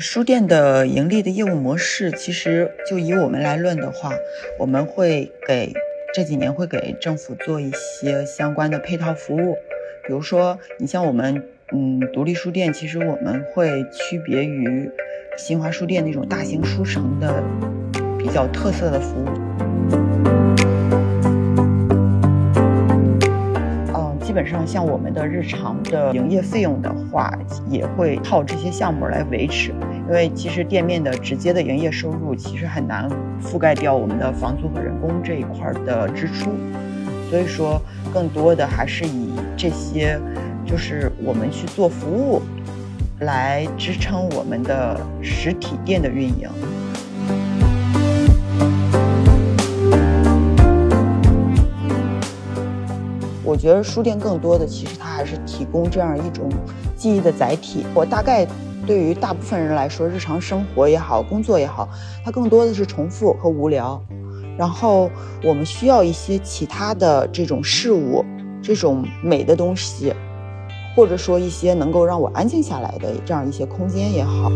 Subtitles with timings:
[0.00, 4.10] 书店的盈利的业务模式，其实就以我们来论的话，
[4.58, 5.74] 我们会给
[6.14, 9.58] 这几年会给政府做一些相关的配套服务，
[10.06, 14.90] 比如说，你像我们，嗯，独立书店，其实我们会区别于
[15.36, 17.42] 新华书店那种大型书城的
[18.18, 19.28] 比较特色的服务。
[24.22, 27.36] 基本上像我们的日常的营业费用的话，
[27.68, 29.72] 也会靠这些项目来维持，
[30.10, 33.08] 因为其实店面的直接的营业收入其实很难
[33.40, 36.50] 覆盖掉我们的房租和人工这一块的支出，
[37.30, 37.80] 所以说
[38.12, 40.20] 更多的还是以这些
[40.66, 42.42] 就是我们去做服务
[43.20, 46.48] 来支撑我们的实体店的运营。
[53.44, 56.50] 我觉得书店更多的其实它还是提供这样一种
[56.96, 57.86] 记忆的载体。
[57.94, 58.44] 我大概
[58.86, 61.88] 对于大部分人来说，日常生活也好，工作也好，
[62.24, 64.00] 它更多的是重复和无聊。
[64.58, 65.10] 然后
[65.42, 68.24] 我们需要一些其他的这种事物，
[68.60, 70.12] 这种美的东西，
[70.94, 74.50] 或者说一些能够让我安静下来的这样一些空间也好。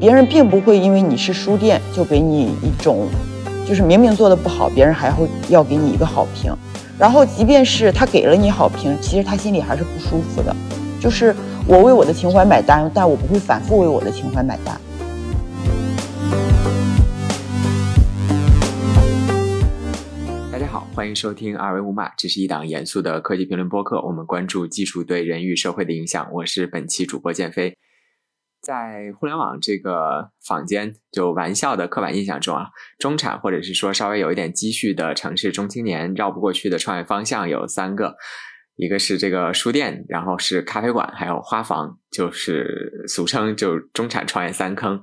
[0.00, 3.06] 别人并不会因为你是书店就给你一种。
[3.64, 6.52] 就是明明做的不好，别人还会要给你一个好评，
[6.98, 10.54] 然后即便是他给了你好评，其实他心里还是不舒服的。
[11.02, 11.34] 就是
[11.66, 14.80] 我为我的情怀买单，但我不会反复为我的情怀买单。
[20.52, 26.28] 大家好，欢迎收听二维五码，这是一档严肃的科技评论播客，我们关注技术对人与社会的影响。
[26.34, 27.76] 我是本期主播建飞。
[28.60, 32.68] 在互联网这个坊间，就玩笑的刻板印象中啊，
[33.00, 38.14] 中产或者是说稍微有一点积蓄的城市中青年绕不过去的创业方向有三个，
[38.76, 45.00] 一个是这个书店，然后是咖啡馆，还有花房，就是俗称就中产创业三坑。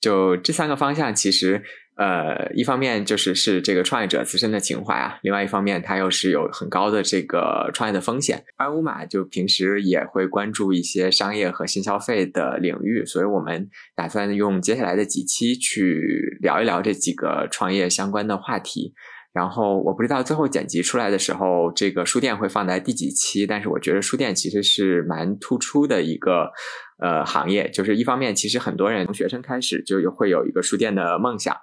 [0.00, 1.62] 就这三个方向，其实。
[1.98, 8.44] 呃，一方面就是是这个创业者自身的情怀啊，另外一方面它又是有很高的这个创业的风险。
[8.58, 18.92] 而乌马就平时也会关注一些商业和新消费的领域，所以我们打算用接下来的几期去聊一聊这几个创业相关的话题。
[19.36, 26.50] 然后我不知道最后剪辑出来的时候，这个书店会放在第几期，但是我觉得书店其实是蛮突出的一个
[27.02, 27.68] 呃行业。
[27.70, 31.54] 就是一方面，其实很多人从学生开始就有会有一个书店的梦想，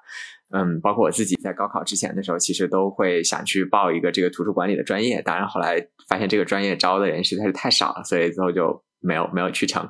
[0.56, 5.20] 嗯，包括我自己在高考之前的时候，其实都会想去报一个这个图书管理的专业。
[5.24, 9.90] 当然后来发现这个专业招的人实在是太少了，所以最后就没有没有去成。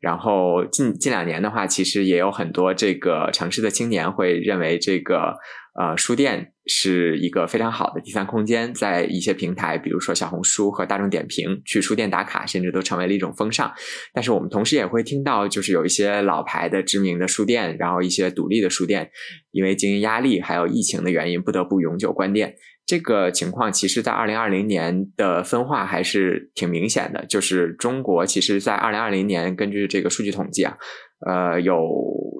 [0.00, 5.36] 然后近近两年的话，其实也有很多这个城市的青年会认为这个。
[5.74, 13.72] 呃，书店是一个非常好的第三空间，在一些平台，比如说小红书和大众点评，去书店打卡，甚至都成为了一种风尚。
[14.12, 19.10] 但是我们同时也会听到，就是有一些老牌的知名的书店，然后一些独立的书店，
[19.50, 22.54] 因为经营压力还有疫情的原因，不得不永久关店。
[22.84, 27.24] 这个情况其实，在二零二零年的分化还是挺明显的。
[27.24, 30.76] 就是中国，其实在二零二零年，根据这个数据统计啊。
[31.24, 31.80] 呃，有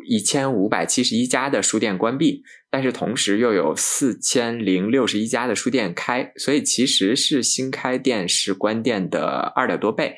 [0.08, 10.16] 一千五百七十一家的书店关闭，但是同时又有四千零六十一家的书店开，所以其实是新开店是关店的二点多倍。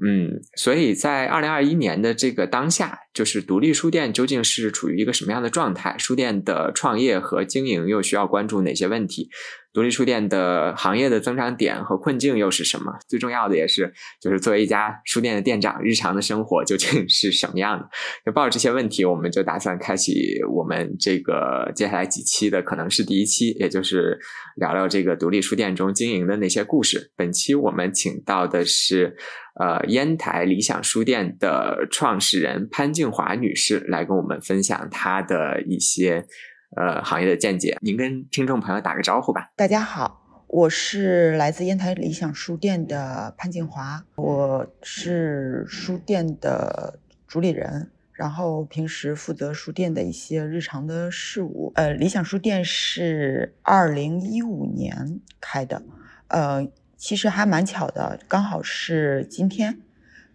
[0.00, 5.96] 嗯，所以在二零二一年的这个当下，就是独立书店究竟是处于一个什么样的状态？
[5.98, 9.28] 书店的创业和经营又需要关注哪些问题？
[9.74, 12.92] 独立书店的行业的增长点和困境又是什么？
[13.08, 17.88] 最重要的也是，就是作为一家书店的店长，日常的生活究竟是什么样的？
[18.24, 24.18] 就抱着这些问题，我们就打算开启我们这个接下来几期的，可能是第一期，也就是
[24.56, 27.10] 聊聊这个独立书店中经营的那些故事。
[27.16, 29.16] 本期我们请到的是
[29.54, 36.26] 呃烟台理想书店的创始人潘静华女士，来跟我们分享她的一些。
[36.74, 39.52] 呃，行业的见解，您跟听众朋友打个招呼吧。
[39.54, 46.98] 大家好，我是来自烟台理想书店的潘静华，我是书店的
[47.28, 51.70] 主理人，然后平时负责书店的一些日常的事务。
[51.74, 55.82] 呃，理想书店是二零一五年开的，
[56.28, 56.66] 呃，
[57.02, 59.80] 其实还蛮巧的，刚好是今天，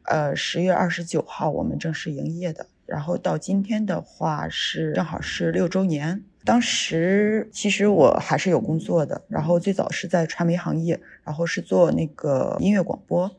[0.03, 2.67] 呃，十月二十九号我们正式营业的。
[2.85, 6.25] 然后到今天的话是正好是六周年。
[6.43, 13.31] 当时其实我还是有工作的，然后最早是在传媒行业，然后是做那个音乐广播。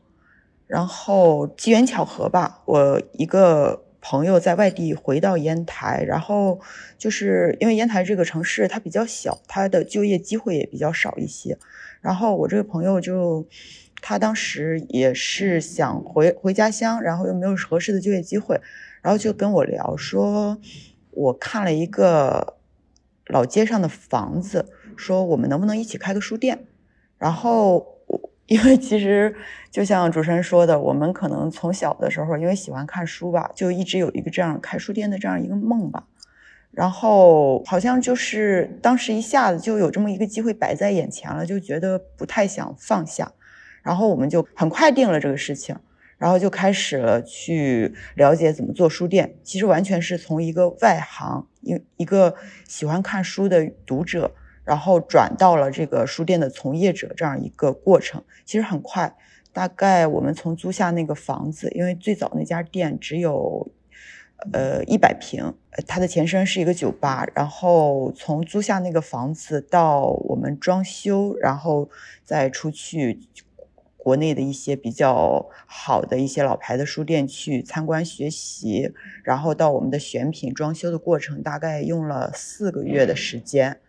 [0.65, 6.59] 然后机缘巧合吧，我一个朋友在外地回到烟台，然后
[6.97, 11.59] 就是因为烟台这个城市它比较小，它的就业机会也比较少一些。
[12.01, 13.45] 然后我这个朋友就。
[14.01, 18.57] 他当时也是想回回家乡，然后又没有合适的就业机会，
[19.01, 20.57] 然后就跟我聊说，
[21.11, 22.55] 我看了一个
[23.25, 26.65] 老街上的房子，说我们能不能一起开个书店？
[27.17, 27.85] 然后
[28.47, 29.35] 因为其实
[29.69, 36.07] 就像主持人说的，我们可能从小的时候因为喜欢看书吧，就一直有一个这样开书店的这样一个梦吧。
[36.71, 43.33] 然后好像就是当时一下子就有这么一个机会摆在眼前了，就觉得不太想放下，
[43.81, 45.75] 然后我们就很快定了这个事情，
[46.17, 49.35] 然后就开始了去了解怎么做书店。
[49.43, 52.35] 其实完全是从一个外行，一一个
[52.67, 54.31] 喜欢看书的读者，
[54.63, 58.23] 然后转到了这个书店的从业者这样一个过程。
[58.45, 59.15] 其实很快，
[59.51, 63.69] 大概我们从租下那个房子，因为最早那家店只有。
[64.53, 65.53] 呃，一百平，
[65.85, 67.27] 它的前身是一个酒吧。
[67.35, 71.89] 然后从租下那个房子到我们装修，然后
[72.23, 73.19] 再出去
[73.97, 78.93] 国内的一些比较好的一些老牌的书店去参观学习，
[79.23, 83.79] 然后到我们的选品装修的过程，大概用了四个月的时间。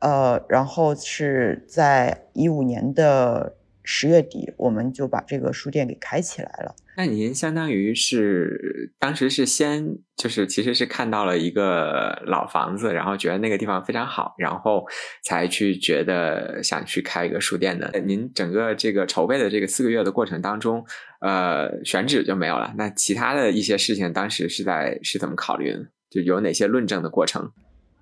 [0.00, 3.56] 呃，然后是在一五年的
[3.90, 6.74] 十月底，我们就把这个书店给开起来了。
[6.94, 14.84] 那您相当于是当时是先就是其实是看到了一个老房子，然后觉得那个地方非常好，然后
[15.24, 17.90] 才去觉得想去开一个书店的。
[18.04, 20.84] 您整个这个筹备的这个四个月的过程当中，
[21.22, 22.74] 呃，选址就没有了。
[22.76, 25.86] 那其他的一些事情当时是在是怎么考虑的？
[26.10, 27.50] 就有哪些论证的过程？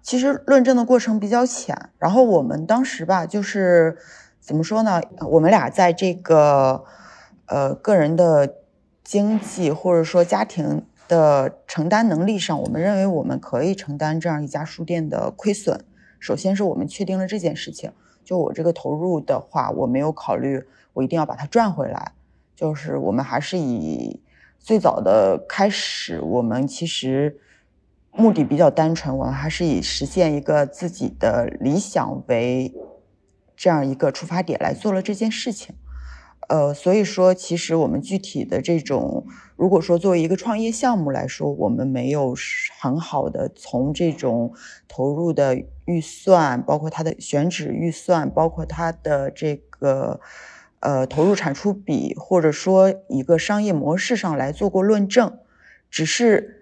[0.02, 1.76] 其实论证的过程比较浅。
[2.00, 3.96] 然后我们当时吧，就是
[4.46, 5.02] 怎么说呢？
[5.28, 6.84] 我们俩在这个
[7.46, 8.54] 呃个人的。
[9.08, 15.84] 经济或者说家庭的承担能力上，我们认为我们可以承担这样一家书店的亏损。
[16.18, 17.92] 首先是我们确定了这件事情，
[18.24, 20.60] 就我这个投入的话，我没有考虑
[20.92, 22.14] 我一定要把它赚回来。
[22.56, 24.20] 就是我们还是以
[24.58, 27.38] 最早的开始，我们其实
[28.10, 32.74] 目的比较单纯，我们还是以实现一个自己的理想为
[33.56, 35.74] 这样一个出发点来做了这件事情。
[36.48, 39.26] 呃，所以说，其实我们具体的这种，
[39.56, 42.36] 如果说作为一个创业项目来说，我们没有
[42.78, 44.52] 很好的从这种
[44.86, 50.20] 投入的预算，包括它的选址预算，包括它的这个
[50.78, 55.36] 呃投入产出比，或者说一个商业模式上来做过论证，
[55.90, 56.55] 只是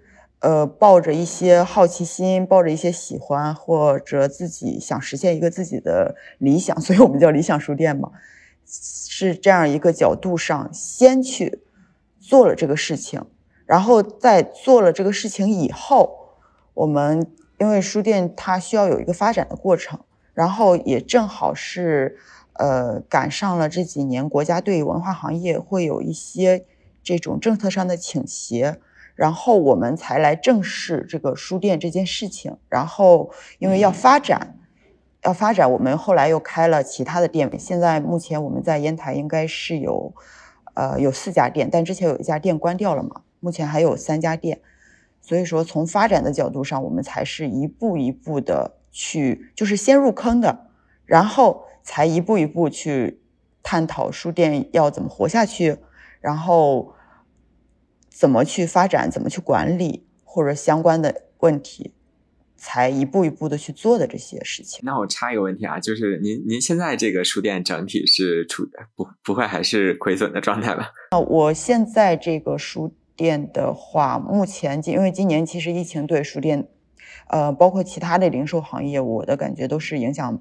[0.45, 8.11] 呃抱着一些好奇心，抱着一些喜欢，或者自己想实现一个自己的理想， 所以我们叫理想书店嘛。
[8.67, 11.61] 是这样一个角度上，先去
[12.21, 13.25] 做了这个事情，
[13.65, 16.37] 然后在做了这个事情以后，
[16.75, 17.27] 我们
[17.59, 20.01] 因为书店它需要有一个发展的过程，
[20.35, 22.19] 然后也正好是
[22.55, 26.65] 呃赶上了这几年国家对文化行业会有一些
[27.03, 28.81] 这种政策上的倾斜，
[29.15, 34.59] 然后我们才来正视这个书店这件事情，然后因为要发展。
[35.27, 37.51] 要发展，我们后来又开了其他的店。
[37.59, 40.13] 现在目前我们在烟台应该是有，
[40.75, 43.23] 呃，有四家店，但之前有一家店关掉了嘛。
[43.41, 44.61] 目前还有三家店，
[45.23, 50.67] 所以说从发展的角度上，我们才是一步一步的去，就是先入坑的，
[51.07, 53.23] 然后才一步一步去
[53.63, 55.79] 探讨书店要怎么活下去，
[56.21, 56.93] 然后
[58.15, 61.93] 怎么去发展，怎么去管理或者相关的问题。
[62.57, 64.81] 才一步一步的去做的这些事情。
[64.85, 68.67] 那我插一个问题啊，就是您您现在这个书店整体是处
[68.97, 70.91] 不不会还是亏损的状态吧？
[71.11, 76.67] 啊，我现在这个书店的话，目前因为今年其实疫情对书店，
[77.29, 80.41] 呃，包括其他的零售行业，我的感觉都是影响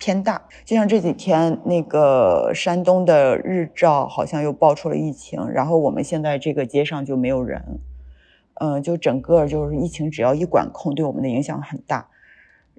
[0.00, 0.42] 偏大。
[0.64, 7.78] 就像这几天那个山东的日照好像又爆出了疫情，然后我们现在这个街上就没有人。
[8.62, 12.08] 嗯，就整个就是疫情，只要一管控，对我们的影响很大。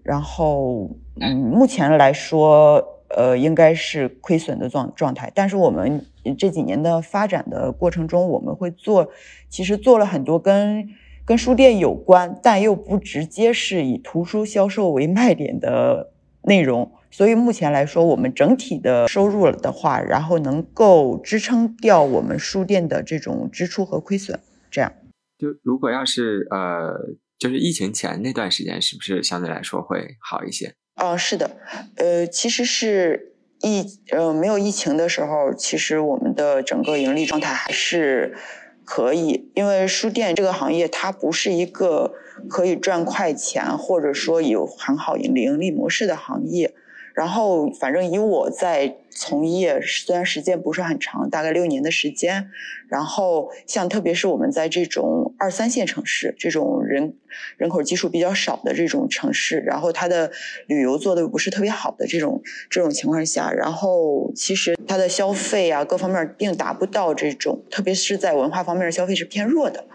[0.04, 5.32] 然后，嗯，目前来说，呃，应该是亏损的状状态。
[5.34, 6.06] 但是我们
[6.38, 9.10] 这几年的发展的过程中，我们会做，
[9.50, 10.88] 其实做了很多跟
[11.26, 16.12] 跟书店有关，但又不直接是以图书销售为卖点的
[16.44, 16.92] 内容。
[17.12, 24.40] 所以目前来说，我们整体的收入了的话，然后能够支撑掉我们书店的这种支出和亏损，
[24.72, 24.94] 这样。
[25.38, 26.94] 就如果要是呃，
[27.38, 30.74] 就是疫情前那段时间，是不是相对来说会好一些？
[30.96, 31.58] 哦，是的，
[31.98, 38.38] 呃，其实是疫呃没有疫情的时候，其实我们的整个盈利状态还是
[38.86, 42.14] 可以，因为书店这个行业它不是一个
[42.48, 46.74] 可以赚快钱或者说有很好盈利盈利模式的行业。
[47.14, 52.50] 然后，反正以我在从业，虽然时间不是很长，大概六年的时间。
[52.88, 57.14] 然后，像特别是我们在这种二三线城市，这种人
[57.58, 60.32] 人口基数比较少的这种城市，然后它的
[60.68, 69.86] 旅游做的不是特别好的这种这种情况下，然后其实它的消费啊各方面并达不到这种，特别是在文化方面的消费是偏弱的。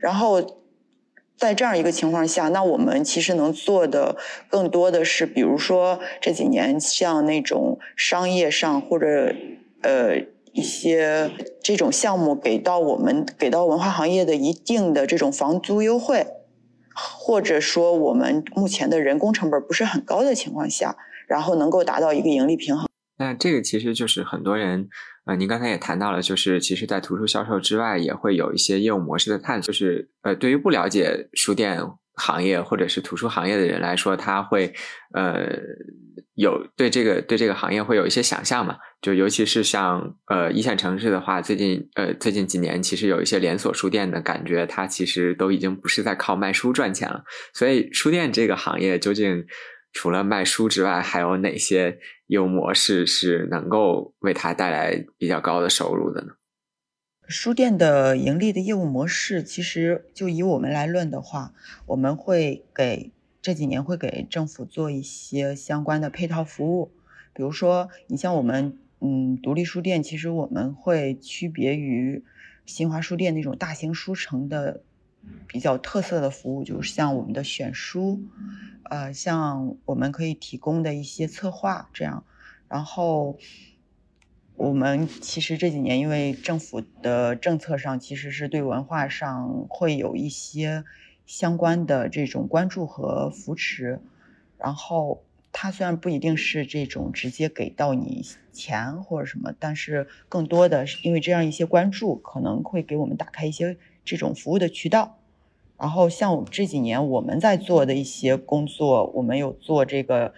[0.00, 0.63] 然后。
[1.36, 4.16] 在这样一个情况下，那我们其实能做的
[4.48, 9.34] 更多的是，比如说这几年像那种商业上或者
[9.82, 10.16] 呃
[10.52, 11.30] 一些
[11.62, 16.26] 这种项目给到我们给到文化行业的一定的这种房租优惠，
[16.94, 22.88] 或者说我们目前的人工成本不是很高的情况下，然后能够达到一个盈利平衡。
[23.18, 24.88] 那这个其实就是很多人。
[25.26, 29.72] 呃，您刚才也谈到了，就是其实，在图书销售之外，也会有一些业务模式的探索。
[29.72, 31.80] 就是呃，对于不了解书店
[32.16, 34.70] 行业或者是图书行业的人来说，他会
[35.14, 35.48] 呃
[36.34, 38.76] 有对这个对这个行业会有一些想象嘛。
[39.00, 47.24] 就尤其是像呃一线城市的话，最近呃最近几年，其实有一些连锁书店的感觉，它其实都已经不是在靠卖书赚钱了。
[47.54, 49.46] 所以，书店这个行业究竟？
[49.94, 56.32] 除了卖书之外，还有哪些业务模式是能够为他带来比较高的收入的呢？
[57.28, 61.54] 书店的盈利的业务模式，其实就以我们来论的话，
[61.86, 66.92] 我们会给这几年会给政府做一些相关的配套服务，
[67.32, 72.24] 比如说，你像我们，嗯，独立书店，其实我们会区别于
[72.66, 74.82] 新华书店那种大型书城的。
[75.46, 78.22] 比较特色的服务就是像我们的选书，
[78.84, 82.24] 呃，像我们可以提供的一些策划这样。
[82.68, 83.38] 然后
[84.56, 90.84] 我们其实这几年因为政府的政策上其实是对文化上会有一些
[91.24, 94.00] 相关的这种关注和扶持。
[94.58, 103.76] 然后它虽然不一定是这种直接给到你钱或者什么，但是更多的是因为这样一些关注，可能会给我们打开一些。
[104.04, 105.18] 这种服务的渠道，
[105.78, 110.34] 然后像我这几年我们在做的一些工作，我们有做这个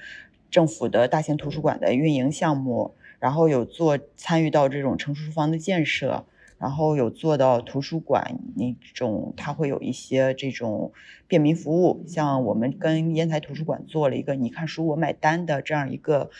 [0.51, 6.25] 政府的大型图书馆的运营项目，然后有做参与到这种成熟书房的建设，
[6.59, 10.93] 然后有做到图书馆那种，它会有一些这种
[11.27, 16.31] 便民服务，像我们跟烟台图书馆做了一个“你看书我买单”的这样一个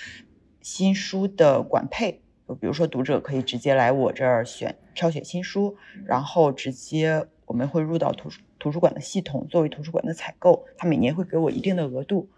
[0.63, 2.21] 新书的管配。
[2.49, 12.29] 就比如说，读者可以直接来我这儿选挑选新书，然后直接我们会入到图书图书馆的系统，作为图书馆的采购，他每年会给我一定的额度。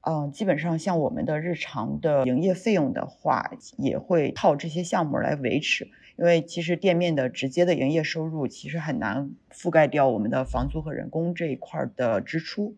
[0.00, 12.74] 嗯，基本上像我们的日常的营业费用的话，也会靠这些项目来维持，因为其实店面的直接的营业收入其实很难覆盖掉我们的房租和人工这一块的支出，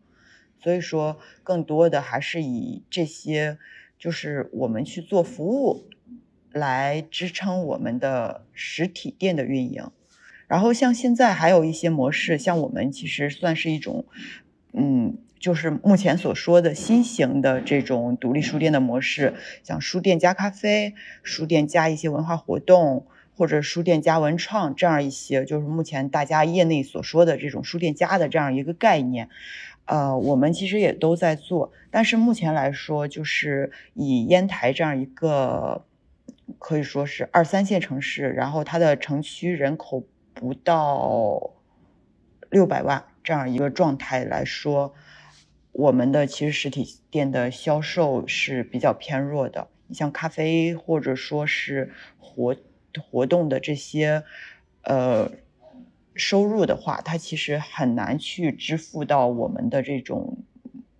[0.58, 3.58] 所以说更多的还是以这些
[3.98, 5.86] 就是我们去做服务。
[6.52, 9.90] 来支撑我们的实体店的运营，
[10.48, 14.04] 然后像现在还有一些模式，像我们其实算是一种，
[14.72, 29.28] 嗯，就是目前所说的新型的这种独立书店的模式，像书店加咖啡、书店加一些文化活动，或者书店加文创这样一些，就是目前大家业内所说的这种书店加的这样一个概念，
[29.84, 35.84] 呃，我们其实也都在做，但是目前来说，就是以烟台这样一个。
[36.58, 41.52] 可以说是二三线城市，然后它的城区人口不到
[42.50, 44.94] 六百万这样一个状态来说，
[45.72, 49.68] 我们的其实实体店的销售是比较偏弱的。
[49.86, 52.56] 你像咖啡或者说是活
[53.00, 54.22] 活动的这些
[54.82, 55.30] 呃
[56.14, 60.38] 收入的话，它其实很难去支付到我们的这种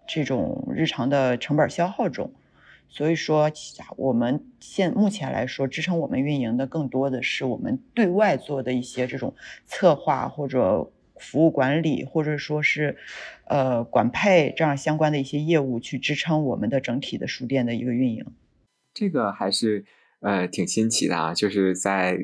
[0.08, 2.32] 这种日常的成本消耗中。
[2.90, 3.50] 所以说，
[3.97, 12.97] 我们现目前来说，支撑我们运营的更多的是我们对外做的一些这种策划或者服务管理，或者说是
[13.47, 18.26] 呃管配这样相关的一些业务，去支撑我们的整体的书店的一个运营。
[18.92, 19.85] 这个还是
[20.20, 21.32] 呃挺新奇的啊！
[21.32, 22.18] 就是在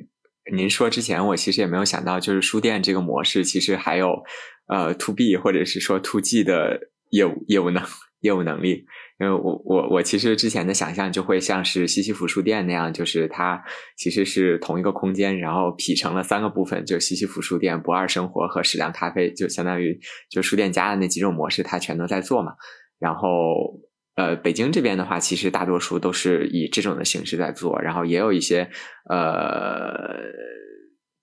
[0.53, 4.25] 您说之前，我其实也没有想到，就是书店这个模式其实还有
[4.67, 7.83] 呃 to B 或者是说 to G 的业务业务呢
[8.21, 8.85] 业务能力。
[9.19, 13.63] 因为我我我其实之前的想象就会像是西西弗书店那样，就是它
[13.97, 19.99] 其实是同一个空间，然后劈成了三个部分，就西西弗书店、不二生活和矢量咖啡，就相当于
[20.31, 22.53] 就书店家的那几种模式，它全都在做嘛。
[22.99, 23.81] 然后
[24.17, 28.69] 呃，北京这边的话，其实大多数都是以这种的形式在做，然后也有一些
[29.09, 29.97] 呃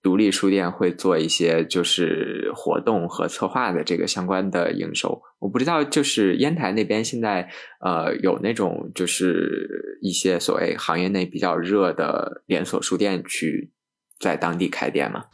[0.04, 5.22] 独立书店会做一些就是活动和策划的这个相关的营收。
[5.40, 13.72] 我不知道，就是烟台那边现在呃有那种就是一些所谓行业内比较热的连锁书店去
[14.20, 15.26] 在当地开店吗？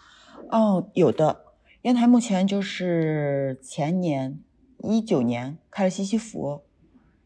[0.52, 1.46] 哦，有的。
[1.82, 4.40] 烟台目前就是前年
[4.84, 6.62] 一九年开了西西弗，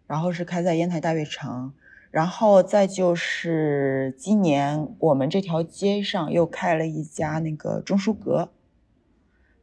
[0.08, 1.74] 然后是开在烟台大悦城。
[2.13, 8.51] 然后再就是今年我们这条街上又开了一家那个中书阁，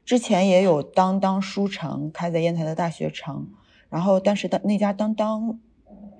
[0.05, 3.49] 之前也有当当书城开在烟台的大学城，
[3.89, 5.61] 然后但是当那家当当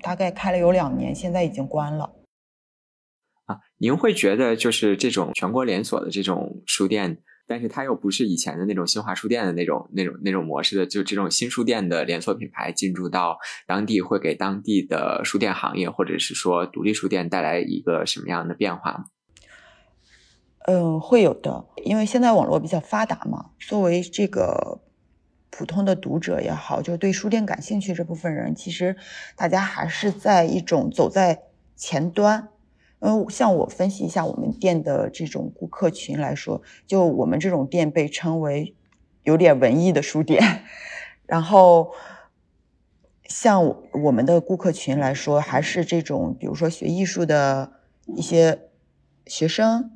[0.01, 2.13] 大概开了有两年，现在已经关了。
[3.47, 7.17] 啊，您会觉得就是这种全国连锁的这种书店？
[7.51, 19.03] 但是它又不是以前的那种新华书店的那种、那种、那种模式的，就这种新书店的连锁品牌进驻到当地，会给当地的书店行业或者是说独立书店带来一个什么样的变化？
[20.59, 23.49] 嗯，会有的，因为现在网络比较发达嘛。
[23.59, 24.79] 作为这个
[25.49, 28.95] 普通的读者也好，就对书店感兴趣这部分人，其实
[29.35, 31.41] 大家还是在一种走在
[31.75, 32.47] 前端。
[33.01, 38.75] 嗯，像我分析一下我们店的这种顾客群来说，就我们这种店被称为
[39.23, 40.63] 有点文艺的书店。
[41.25, 41.91] 然后，
[43.25, 47.71] 像我们的顾客群来说，还是这种比如说学艺术的
[48.15, 48.69] 一些
[49.25, 49.91] 学生。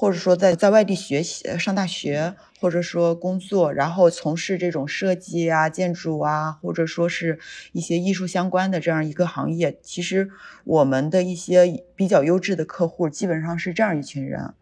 [0.00, 7.38] 或者说在在外地学习、上大学，或者说工作，然后从事这种设计啊、建筑啊，或者说是
[7.72, 10.30] 一些艺术相关的这样一个行业，其实
[10.64, 14.54] 我们的一些比较优质的客户基本上是这样一群人。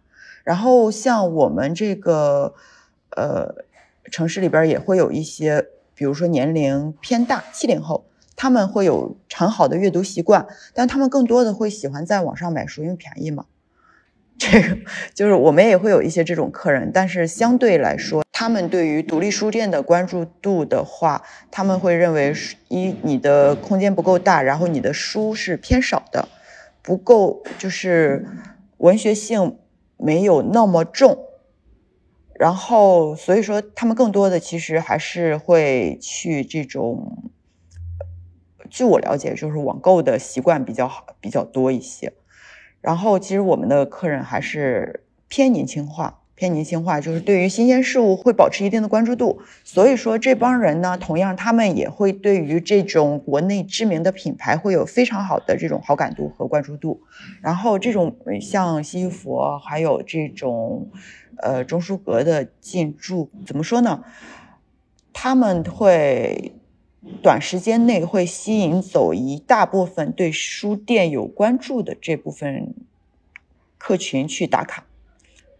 [0.42, 2.57] 然后像我们这个
[3.16, 3.64] 呃
[4.11, 13.45] 城市里边也会有一些，比如说年龄偏大七零后，他们会有很好的阅读习惯，但他们更多的会喜欢在网上买书，因为便宜嘛。
[14.40, 14.78] 这个
[15.14, 22.33] 就是我们也会有一些这种客人，但是相对来说，他们对于独立书店的关注度的话，他们会认为
[22.68, 26.28] 一你的空间不够大，然后你的书是偏少的，
[26.83, 28.26] 不够就是
[28.76, 29.59] 文学性
[29.97, 31.18] 没有那么重，
[32.38, 37.30] 然后所以说他们更多的其实还是会去这种，
[38.71, 42.13] 据我了解，就是网购的习惯比较好，比较多一些。
[42.80, 49.43] 然后，其实我们的客人还是偏年轻化，偏年轻化，就是对于新鲜事物会保持一定的关注度。
[49.64, 57.02] 所以说，这帮人呢，同样他们也会对于这种国内知名的品牌会有非常好的这种好感度和关注度。
[57.43, 60.88] 然后，这种像西佛，还有这种
[61.38, 64.04] 呃中书阁的进驻，怎么说呢？
[65.12, 66.54] 他们会。
[67.23, 72.75] 短时间内会吸引走一大部分对书店有关注的这部分
[73.78, 74.84] 客群去打卡。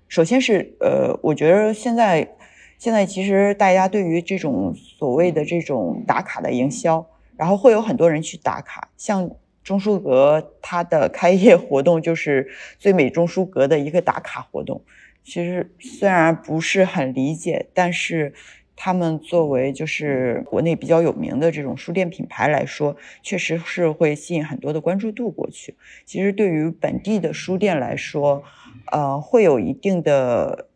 [0.09, 2.35] 首先是呃，我觉得现在
[2.77, 8.89] 现在其实大家对于这种所谓的这种打卡的营销，然后会有很多人去打卡。
[8.97, 9.31] 像
[9.63, 14.83] 中书阁它的开业活动就是最美中书阁的一个打卡活动。
[15.23, 18.35] 其实虽然不是很理解，但是。
[18.81, 25.75] 他们作为就是国内比较有名的这种书店品牌来说，确实是会吸引很多的关注度过去。
[26.05, 28.45] 其实对于本地的书店来说，
[28.93, 30.69] 呃，会有一定的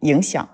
[0.00, 0.48] 影响，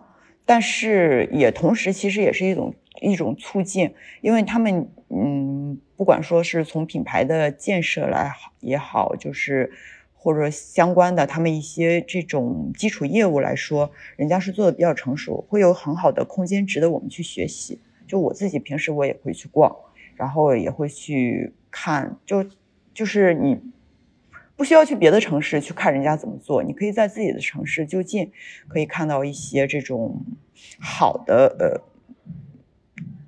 [0.44, 9.72] 但是也同时其实也是一种一种促进，因为他们嗯，不管说是从品牌的建设来好也好，就是。
[10.28, 17.80] 或者相关的他们一些这种基础业务来说，人家是做的比较成熟，会有很好的空间值得我们去学习。
[18.06, 19.74] 就我自己平时我也会去逛，
[20.16, 22.44] 然后也会去看，就
[22.92, 23.58] 就是你
[24.54, 28.30] 不需要去别的城市去看人家怎么做，你可以在自己的城市就近
[28.68, 30.22] 可以看到一些这种
[30.78, 31.80] 好的呃，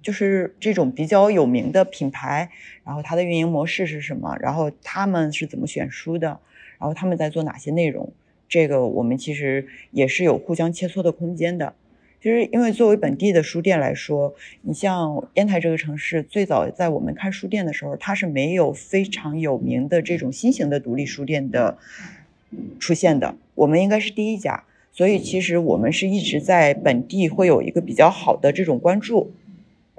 [0.03, 2.51] 就是这种比较有名的品牌，
[2.85, 6.39] 然后它的运营模式是什么，然后他们是怎么选书的。
[6.81, 8.13] 然后他们在做哪些内容？
[8.49, 11.75] 这个我们其实也是有互相切磋的空间的。
[12.23, 21.79] 其实，因为作为本地的书店来说，你像烟台这个城市，最早在我们开书店的时候，它是没有非常有名的这种新型的独立书店的
[22.79, 23.37] 出现的。
[23.55, 29.33] 我们应该是第一家，所以其实我们是一直在本地会有一个比较好的这种关注。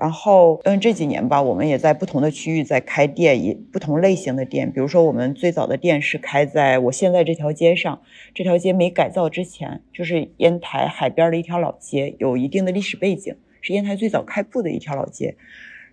[0.02, 4.72] 然后，嗯，这几年吧，我们也在不同的区域在开店，也不同类型的店。
[4.72, 8.02] 比如说，我们最早的店是开在我现在这条街上，
[8.34, 15.36] 这条街没改造之前，就是烟台海边的一条老街，有一定的历史背景，是烟台最早开铺的一条老街。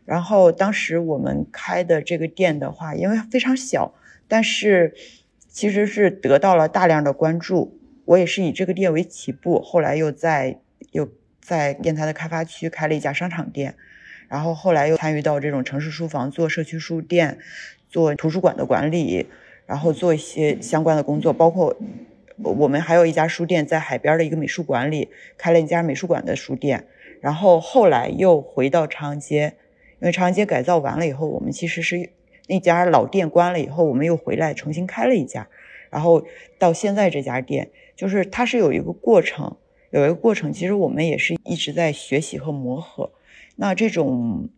[0.07, 3.93] 然后当时我们开的这个店的话，因为非常小，
[4.27, 4.95] 但是
[5.49, 7.79] 其实是得到了大量的关注。
[8.07, 10.61] 我也是以这个店为起步，后来又在
[10.93, 11.07] 又
[11.43, 13.75] 在烟台的开发区开了一家商场店，
[14.29, 17.39] 然后后来又参与到这种城市书房做社区书店，
[17.89, 19.27] 做图书馆的管理，
[19.67, 21.75] 然后做一些相关的工作，包括
[22.37, 26.87] 我们还有一家书店在海边的一个美术馆里开了一家美术馆的书店，
[27.21, 29.55] 然后后来又回到长安街，
[30.01, 32.11] 因为长安街改造完了以后，我们其实是
[32.47, 35.49] 那家老店关了以后，我们又回来重新开了一家。
[35.91, 36.23] 然后
[36.59, 39.57] 到现在这家店，就是它是有一个过程，
[39.91, 40.53] 有一个过程。
[40.53, 43.11] 其实我们也是一直在学习和磨合。
[43.61, 44.49] 那这种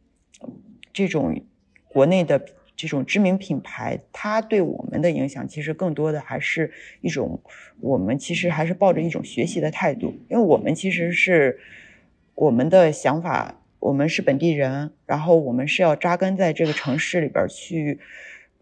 [0.93, 1.43] 这种
[1.89, 2.45] 国内的
[2.77, 7.41] 这种知名品牌，它对我们的影响，其实更多的还是一种
[7.81, 11.59] 我们其实还是抱着一种学习的态度，因为我们其实是
[12.35, 17.99] 我们的想法，我们是本地人，然后我们是要扎根在这个城市里边去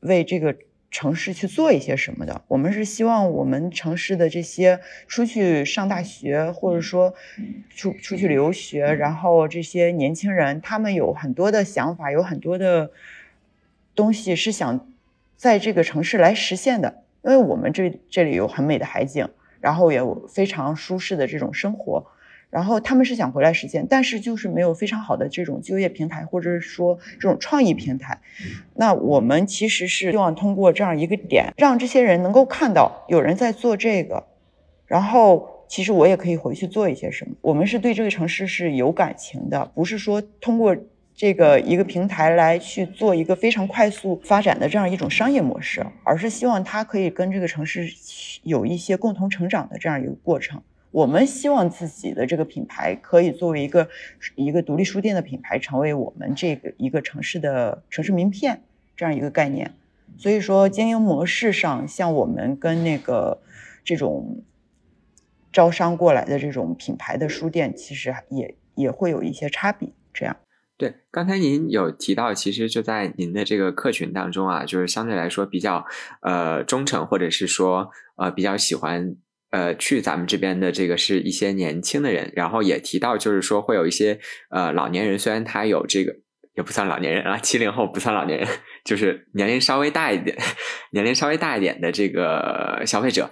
[0.00, 0.56] 为这个。
[0.90, 2.42] 城市去做一些什么的？
[2.48, 7.14] 我们是希望我们城市的这些出去上大学，或者说
[7.68, 12.90] 出出去留学，然后这些年轻人，他们有很多的想法，有很多的
[13.94, 14.88] 东西是想
[15.36, 17.02] 在这个城市来实现的。
[17.22, 19.28] 因为我们这这里有很美的海景，
[19.60, 22.06] 然后也有非常舒适的这种生活。
[22.50, 28.18] 然后他们是想回来实现，但是就是没有非常好的这种就业平台，或者是说这种创意平台。
[28.74, 34.24] 那我们其实是希望通过这样一个点，让这些人能够看到有人在做这个，
[34.86, 37.34] 然后其实我也可以回去做一些什么。
[37.42, 40.74] 我们是对这个城市是有感情的，不是说通过
[41.14, 47.86] 这个一个平台来去做一个非常快速发展的这样一种商业模式，而是希望它可以跟这个城市
[48.44, 50.62] 有一些共同成长的这样一个过程。
[50.90, 53.88] 我们希望自己的这个品牌可以作为一个
[54.36, 58.62] 一个独立书店的品牌，成为我们这个一个城市的城市名片
[58.96, 59.74] 这样一个概念。
[60.16, 63.42] 所以说，经营模式上，像我们跟那个
[63.84, 64.42] 这种
[65.52, 69.90] 招商过来的这种品牌的书店，其实也也会有一些差别。
[70.14, 70.34] 这样，
[70.78, 75.84] 对，刚才您有提到，其实就在您的这个客群当中啊，就是相对来说比较
[76.22, 79.16] 呃忠诚，或者是说呃比较喜欢。
[79.50, 84.18] 呃，去咱们这边的这个是一些年轻的人，然后也提到，就是说会有一些
[84.50, 86.14] 呃老年人，虽然他有这个
[86.54, 88.48] 也不算老年人啊，七零后不算老年人，
[88.84, 90.36] 就是年龄稍微大一点，
[90.92, 93.30] 年龄稍微大一点的这个消费者。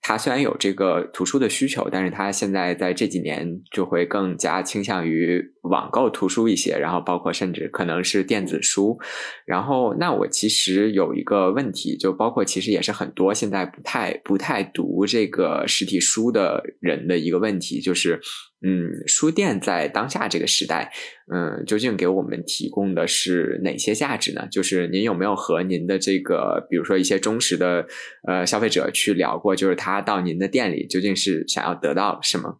[0.00, 8.98] 他虽然有这个图书的需求，但是他现在在这几年就会更加倾向于网购图书一些，然后包括甚至可能是电子书。
[9.44, 18.20] 然后，那我其实有一个问题，就包括其实也是很多现在不太不太读这个实体书的人的一个问题，就是。
[18.60, 20.92] 嗯，书店在当下这个时代，
[21.32, 24.48] 嗯，究竟给我们提供的是哪些价值呢？
[24.50, 27.86] 就是您有没有和您的这个，比如说一些忠实的
[28.26, 32.58] 呃消费者去聊过，就是他到您的店里究竟是想要得到什么？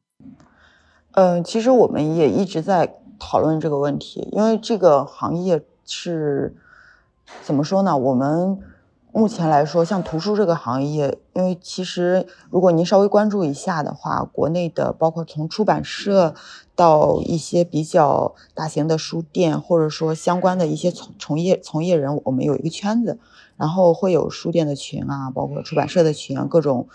[1.12, 6.54] 嗯，其实我们也一直在讨论这个问题，因为这个行业是
[7.42, 7.96] 怎么说呢？
[7.96, 8.58] 我们。
[9.18, 16.37] 目前来说，像图书这个行业，因为其实如果您稍微关注一下的话，国内的包括从出版社
[16.76, 23.18] 到一些比较大型的书店，或者说相关的一些从从业从业人，我们有一个圈子，
[23.57, 26.87] 然后会有书店的群啊，包括出版社的群啊，各种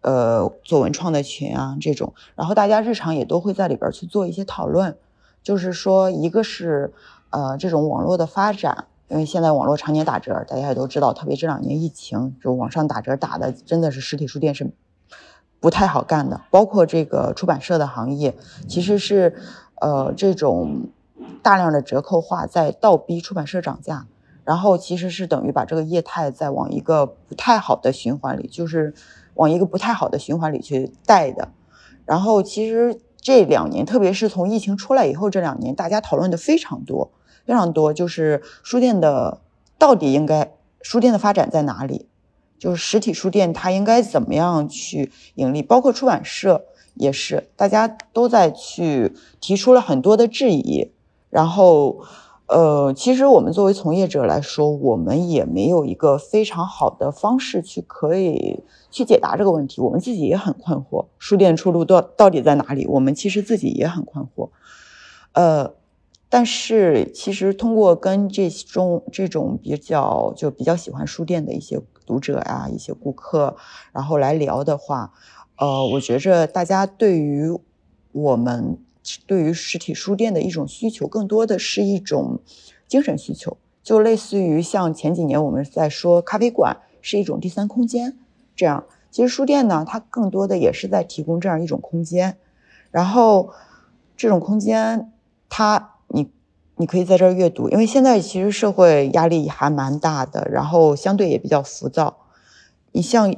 [0.00, 4.98] 呃做文创的群啊这种，然后大家日常也都会在里边去做一些讨论，
[5.44, 6.92] 就是说一个是
[7.30, 8.88] 呃这种网络的发展。
[9.10, 14.70] 因为现在网络常年打折，大家也都知道，特别这两年疫情，就网上打折打的真的是实体书店是
[15.58, 16.40] 不太好干的。
[16.48, 18.36] 包括这个出版社的行业，
[18.68, 19.34] 其实是
[19.80, 20.90] 呃这种
[21.42, 24.06] 大量的折扣化在倒逼出版社涨价，
[24.44, 28.94] 然后其实是等于把这个业态在往一个不太好的循环里，就是
[29.34, 31.48] 往一个不太好的循环里去带的。
[32.04, 37.10] 然后其实这两年，特别是从疫情出来以后这两年，大家讨论的非常多。
[37.50, 39.40] 非常多，就是书店的
[39.76, 42.06] 到底应该书店的发展在哪里？
[42.60, 45.60] 就是实体书店它应该怎么样去盈利？
[45.60, 50.92] 包括出版社也是，大家都在去提出了很多的质疑。
[51.28, 52.04] 然后，
[52.46, 59.80] 呃，其实我们作为从业者来说，我们也没有一个非常好的方式去可以去解答这个问题。
[59.80, 62.86] 我们自己也很困惑，书店出路到到底在哪里？
[62.86, 64.50] 我们其实自己也很困惑，
[65.32, 65.74] 呃。
[66.32, 73.56] 但是，其实通过跟这种这种比较就比较喜欢书店的一些读者啊、一些顾客，
[73.92, 75.12] 然后来聊的话，
[75.56, 77.50] 呃，我觉着大家对于
[78.12, 78.78] 我们
[79.26, 82.38] 对于实体书店的一种需求，更多的是一种
[82.86, 88.16] 精神需求，就类似于像前几年我们在说咖啡馆是一种第三空间
[88.54, 88.84] 这样。
[89.10, 92.36] 其实书店呢，它更多的也是在提供这样一种空间，
[92.92, 93.50] 然后
[94.16, 95.12] 这种空间，
[95.48, 96.30] 它你
[96.76, 102.18] 你可以在这儿阅读，因为现在其实社会压力还蛮大的，然后相对也比较浮躁。
[102.92, 103.34] 你像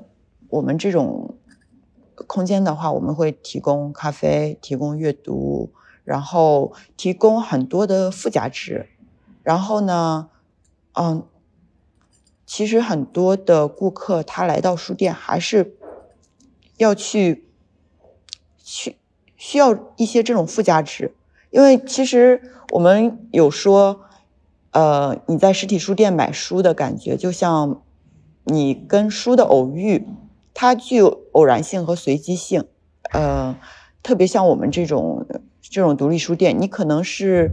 [0.48, 1.37] 我们这种
[2.26, 5.70] 空间的话，我们会提供咖啡，提供阅读，
[6.04, 8.88] 然后提供很多的附加值，
[9.42, 10.28] 然后呢，
[10.94, 11.24] 嗯。
[12.44, 15.74] 其实很多的顾客他来到书店还是
[16.76, 17.48] 要去
[18.58, 18.98] 去
[19.37, 21.14] 需要一些这种附加值，
[21.53, 24.01] 因为其实我们有说，
[24.73, 27.83] 呃，你在实体书店买书的感觉，就像
[28.43, 30.09] 你跟书的偶遇，
[30.53, 32.65] 它具有偶然性和随机性，
[33.12, 33.55] 呃，
[34.03, 35.25] 特别像我们这种
[35.61, 37.53] 这种独立书店，你可能是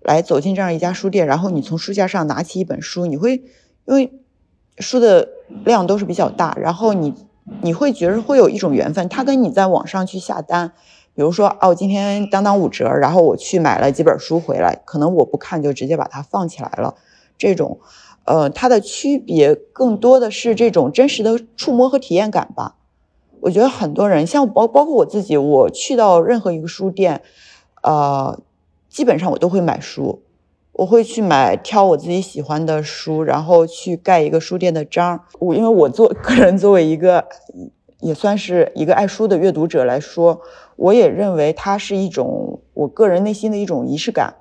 [0.00, 3.42] 来走进这样一家书店，然后你从书架上拿起一本书，你会
[3.86, 4.12] 因为。
[4.78, 5.28] 书的
[5.66, 7.12] 量都是比较大，然后你
[7.60, 10.72] 你会觉得会有一种缘分，他跟你在网上去下单，
[11.14, 16.94] 比如说哦，今天当当五折，然后我去买了几本书回来，可能我不看就直接把它放起来了。
[17.36, 17.78] 这种，
[18.24, 22.76] 呃，它的区别更多的是这种真实的触摸和体验感吧。
[23.40, 27.22] 我觉得很多人像包包括我自己，我去到任何一个书店，
[27.82, 28.40] 呃，
[28.88, 30.22] 基本上我都会买书。
[30.72, 35.20] 我会去买挑我自己喜欢的书，然后去盖一个书店的章。
[35.38, 37.26] 我因为我做个人作为一个
[37.98, 40.40] 也算是一个爱书的阅读者来说，
[40.80, 44.36] 我也认为它是一种我个人内心的一种仪式感。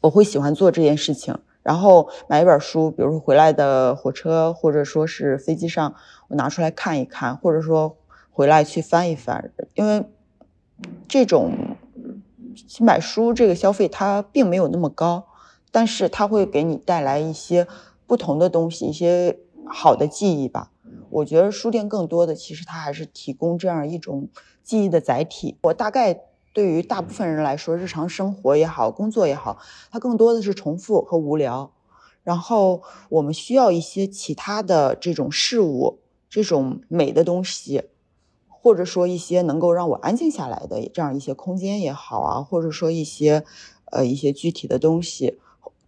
[0.00, 5.94] 我会喜欢做这件事情，然后买一本书，比如说回来的火车或者说是飞机上，
[6.28, 7.96] 我拿出来看一看，或者说
[8.30, 10.04] 回来去翻一翻，因为
[11.08, 11.52] 这种。
[12.78, 15.26] 买书这个消费它并没有那么高，
[15.72, 17.66] 但是它会给你带来一些
[18.06, 20.70] 不同的东西，一些好的记忆吧。
[21.10, 24.28] 我觉得书店更多的其实它还是提供这样一种
[24.64, 25.56] 记忆的载体。
[25.62, 26.22] 我大概
[26.52, 29.58] 对于大部分人来说，日常生活也好，工作也好，
[29.90, 31.70] 它更多的是重复和无聊。
[32.24, 35.98] 然后我们需要一些其他的这种事物，
[36.28, 37.90] 这种美的东西。
[38.48, 43.44] 或者说一些能够让我安静下来的这样一些空间也好啊，或者说一些
[43.92, 45.38] 呃一些具体的东西，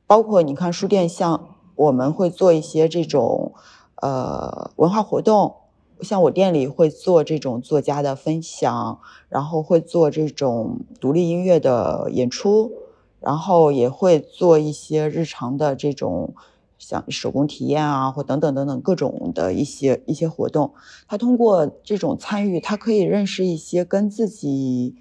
[0.07, 3.55] 包括你看书店，像我们会做一些这种
[4.03, 5.55] 呃文化活动，
[6.01, 12.73] 像我店里会做这种作家的分享，然后会做这种独立音乐的演出，
[13.21, 16.35] 然后也会做一些日常的这种。
[16.79, 20.75] 像手工体验啊，或等等等等各种的一些一些活动，
[21.09, 24.95] 他通过这种参与，他可以认识一些跟自己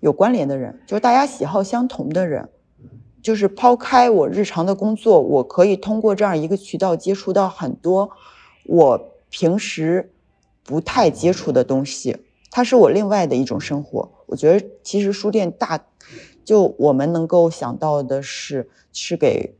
[0.00, 2.50] 有关联的人，就是大家喜好相同的人。
[3.22, 8.10] 就是抛开我日常的工作，我可以通过这样一个渠道接触到很多
[8.66, 10.14] 我平时
[10.64, 12.16] 不太接触的东西，
[12.50, 14.10] 它是我另外的一种生活。
[14.24, 15.84] 我觉得其实书店大，
[16.42, 19.54] 就我们能够想到的是，是给。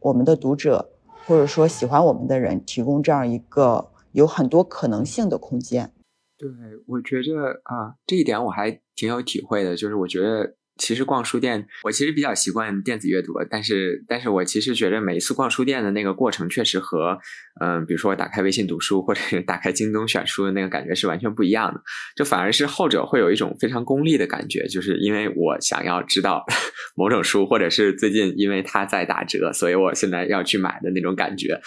[0.00, 0.90] 我们的读者，
[1.24, 5.92] 或者说喜欢我们的人，提供这样一个有很多可能性的空间。
[6.36, 6.50] 对，
[6.88, 10.56] 我觉着啊，这一点我还挺有体会的，就是我觉得。
[10.82, 17.16] 其实逛书店，我其实比较习惯电子阅读，但是，但是我其实觉得每一次逛书店的那个过程，确实和，
[17.60, 21.80] 嗯，比如说我打开微信读书或者是打开京东选书的那个感觉是完全不一样的。
[22.16, 26.44] 就反而是后者会有一种非常功利的感觉，就是因为我想要知道
[26.98, 31.60] 某种书，或者是最近因为它在打折，所以我现在要去买的那种感觉。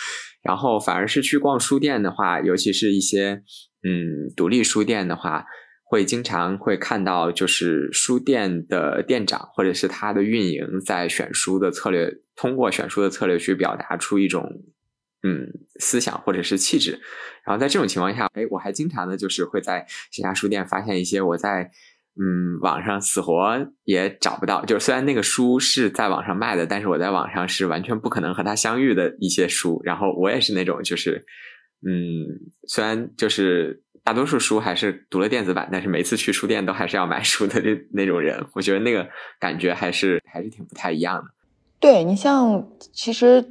[0.44, 3.42] 然后反而是去逛书店的话，尤其是一些
[3.82, 5.46] 嗯独立书店的话。
[5.88, 14.44] 会经常会看到，就是书店的店长或者是他的运营在选书的策略，通过选书的策略去表达出一种
[15.22, 15.48] 嗯
[15.80, 17.00] 思想或者是气质。
[17.46, 21.70] 然后在这种情况下，哎，我还经常的就是会在线下书店发现一些我在
[22.20, 29.80] 嗯网上死活也找不到，就是虽然那个书是在网上卖的，但是我在网上是完全不可能和他相遇的一些书。
[29.84, 31.24] 然后我也是那种就是
[31.88, 32.26] 嗯，
[32.68, 33.85] 虽然就是。
[34.06, 41.32] 大多数书还是读了电子版，但是每次去书店都还是要买书的那那种人，我觉得那个感觉还是还是挺不太一样的。
[41.80, 43.44] 对你像，其实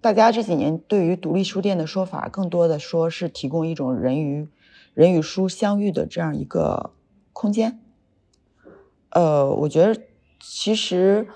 [0.00, 4.46] 大家这几年对于独立书店的说法，更多的说是提供一种人与
[4.94, 6.92] 人与书相遇的这样一个
[7.32, 7.80] 空间。
[9.10, 10.00] 呃，我觉得
[10.38, 11.26] 其实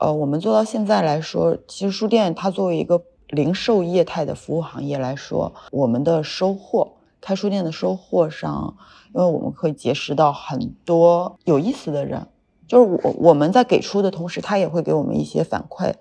[0.00, 6.95] 呃，我们做到现在来说，其实书店它作为一个零售业态的服务行业来说，我们的收获。
[7.26, 8.76] 开书店的收获上，
[9.12, 12.28] 因为我们可以结识到很多有意思的人，
[12.68, 15.92] 就是我我们在给出的同时，他也会给我们一些反馈，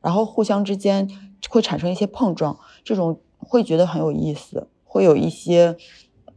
[0.00, 1.06] 然后互相之间
[1.50, 5.76] 会产生一些碰撞，这种会觉得很有意思，会有一些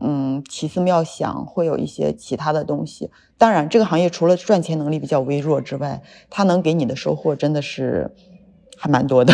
[0.01, 3.09] 嗯，奇思妙想，会有一些其他的东西。
[3.37, 8.13] 当然，这个行业除了赚钱能力比较微弱之外，它能给你的收获真的是
[8.75, 9.33] 还蛮多的。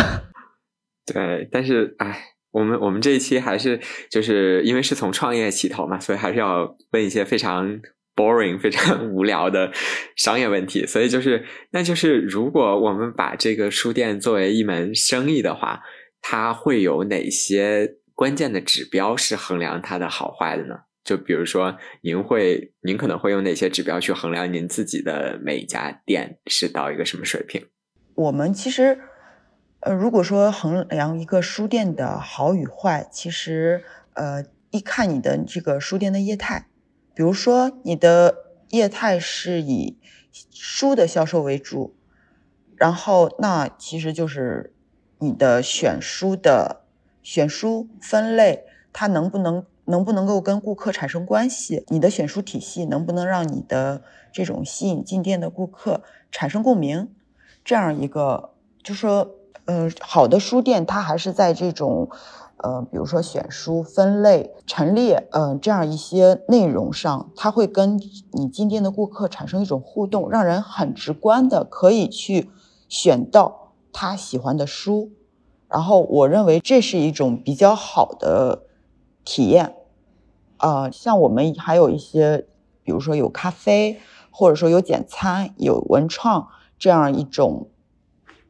[1.04, 2.16] 对，但是哎，
[2.50, 7.80] 我们我们这一期还是就是因为是从创业起头嘛，所以还是要问一些非常
[8.16, 9.72] boring、非常 无聊的
[10.16, 10.86] 商业问题。
[10.86, 15.80] 所以就是，那就是如果我们把这个书店作为一门生意的话，
[16.20, 17.96] 它会有哪些？
[18.12, 20.74] 关键的指标是衡量它的好坏的呢？
[21.02, 27.64] 就比如说，您会，您可能会用哪些指标去衡量您自己的每一家店是到一个什么水平？
[28.14, 28.98] 我们其实，
[29.80, 33.82] 呃，如果说衡量一个书店的好与坏，其实，
[34.14, 36.66] 呃，一看你的这个书店的业态，
[37.14, 38.36] 比如说你的
[38.68, 39.98] 业态是以
[40.52, 41.94] 书的销售为主，
[42.76, 44.74] 然后那其实就是
[45.18, 46.84] 你的选书的。
[47.22, 48.64] 选书分类，
[48.94, 51.84] 它能不能能不能够跟顾客产生关系？
[51.88, 57.14] 你的选书体系能不能让你的这种吸引进店的顾客产生共鸣？
[57.62, 59.34] 这样一个，就说，
[59.70, 62.10] 嗯，好的书店它还是在这种，
[62.56, 67.96] 呃，比如说选书分类陈列，嗯，这样一些内容上，它会跟
[68.32, 72.50] 你进店的顾客产生一种互动，让人很直观的可以去
[72.88, 75.12] 选到他喜欢的书。
[75.68, 78.64] 然后我认为这是一种比较好的
[79.24, 79.76] 体验，
[80.56, 82.44] 啊，像我们还有一些，
[82.82, 84.00] 比如说有咖啡，
[84.32, 87.68] 或者说有简餐、有文创这样一种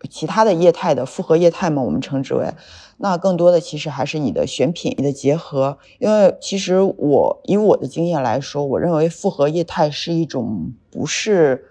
[0.09, 2.53] 其他的业态的复合业态嘛，我们称之为。
[2.99, 11.67] 那更多的其实还是你的选品、你的结合，因为其实我以我的经验来说，我认为复合业态是一种不是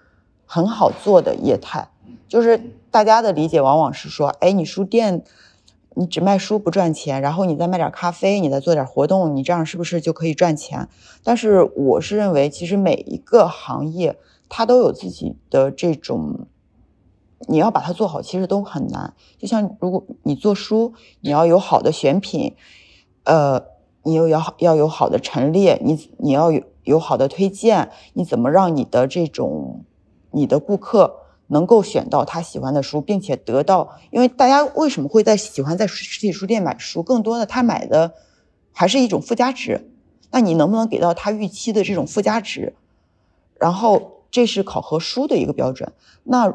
[0.45, 1.89] 很好做的业态，
[2.27, 2.59] 就是。
[2.91, 5.23] 大家的理解往往是说，哎，你书店，
[5.93, 10.89] 你只卖书不赚钱，然后你再卖点咖啡，你再做点活动，你这样是不是就可以赚钱？
[11.23, 14.17] 但是我是认为，其实每一个行业
[14.49, 16.47] 它都有自己的这种，
[17.47, 19.13] 你要把它做好，其实都很难。
[19.37, 22.55] 就像如果你做书，你要有好的选品，
[23.23, 23.63] 呃，
[24.03, 29.85] 你又要要有好的陈列，你你要有有好的推荐，你怎么让你的这种
[30.31, 31.15] 你的顾客？
[31.47, 37.01] 能够选到他喜欢的书，并且得到，因为大家为什么会在喜欢在实体书店买书？
[37.01, 38.13] 更多的他买的
[38.71, 39.89] 还是一种附加值。
[40.29, 42.75] 那你能不能给到他预期的这种附加值？
[43.57, 45.91] 然后这是考核书的一个标准。
[46.23, 46.53] 那。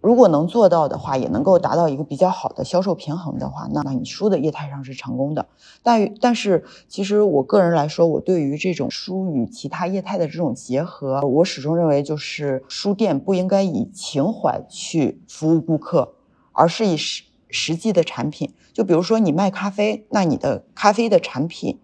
[0.00, 5.46] 如果能做到的话，也能够达到一个比较好的销售平衡的话，那你书的业态上是成功的。
[5.82, 16.14] 但但是，其实我个人来说，我对于这种书与其他业态的这种结合，我始终认为，就是书店不应该以情怀去服务顾客，
[16.52, 18.54] 而是以实实际的产品。
[18.72, 21.78] 就比如说你卖咖啡，那你的咖啡的产品，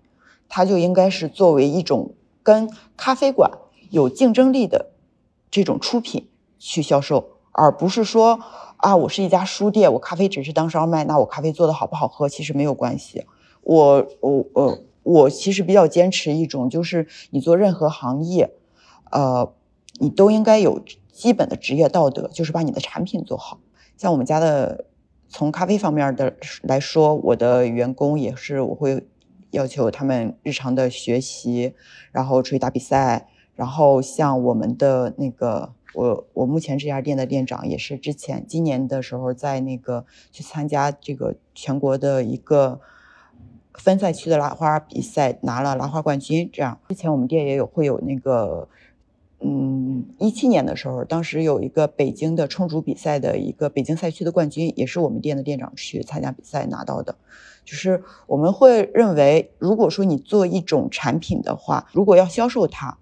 [0.49, 3.51] 它就应该是作为一种跟咖啡馆
[3.91, 4.93] 有竞争力的
[5.51, 7.36] 这种出品去销售。
[7.59, 8.39] 而不是说
[8.77, 13.25] 啊，我是一家书店，我咖啡只是当烧卖，那我咖啡做的好不好喝其实没有关系。
[13.63, 18.51] 我我我我其实比较坚持一种，就是你做任何行业，
[19.11, 19.55] 呃，
[19.99, 23.59] 你都应该有基本的职业道德，就是把你的产品做好。
[23.97, 24.85] 像我们家的，
[25.31, 29.07] 从咖啡方面的来说，我的员工也是，我会
[29.53, 31.75] 要求他们日常的学习，
[32.13, 35.73] 然后出去打比赛，然后像我们的那个。
[35.97, 42.79] 我我目前这家店的店长也是之前今年的时候在那个去参加这个全国的一个
[43.73, 46.51] 分赛区的拉花比赛拿了拉花冠军。
[46.53, 48.69] 这样之前我们店也有会有那个，
[49.41, 57.17] 嗯，一七年的时候，当时有一个北京的冲煮比赛的一个北京赛区的冠军，也是我们店的店长去参加比赛拿到的。
[57.65, 62.99] 就是我们会认为，如果说你做一种产品的话，如果要销售它，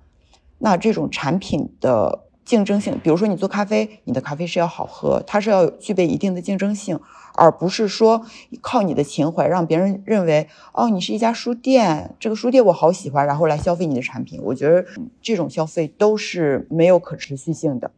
[0.58, 2.20] 那这种产品的。
[2.44, 7.00] 竞争性，比如说你做咖啡，你的咖啡是要好喝，它是要具备一定的竞争性，
[7.34, 8.24] 而不是说
[8.60, 14.40] 靠你的情怀让别人认为哦，你是一家书店，这个书店我好喜欢，然后来消费你的产品。
[14.42, 14.84] 我觉得
[15.22, 17.90] 这种消费都是没有可持续性的。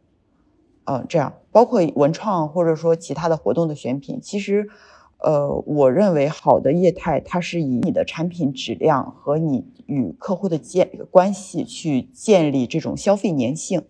[0.85, 4.69] 嗯，这样包括文创或者说其他的活动的选品，其实，
[5.17, 13.83] 呃，我认为好的业态它是以你的产品质量和你与客户的建关系去建立这种消费粘性。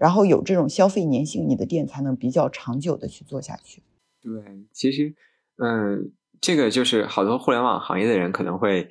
[0.00, 3.82] 然后有这种消费粘性，你的店才能比较长久的去做下去。
[4.22, 4.32] 对，
[4.72, 5.14] 其实，
[5.58, 8.88] 嗯，这个就是好多互联网行业的人可能会，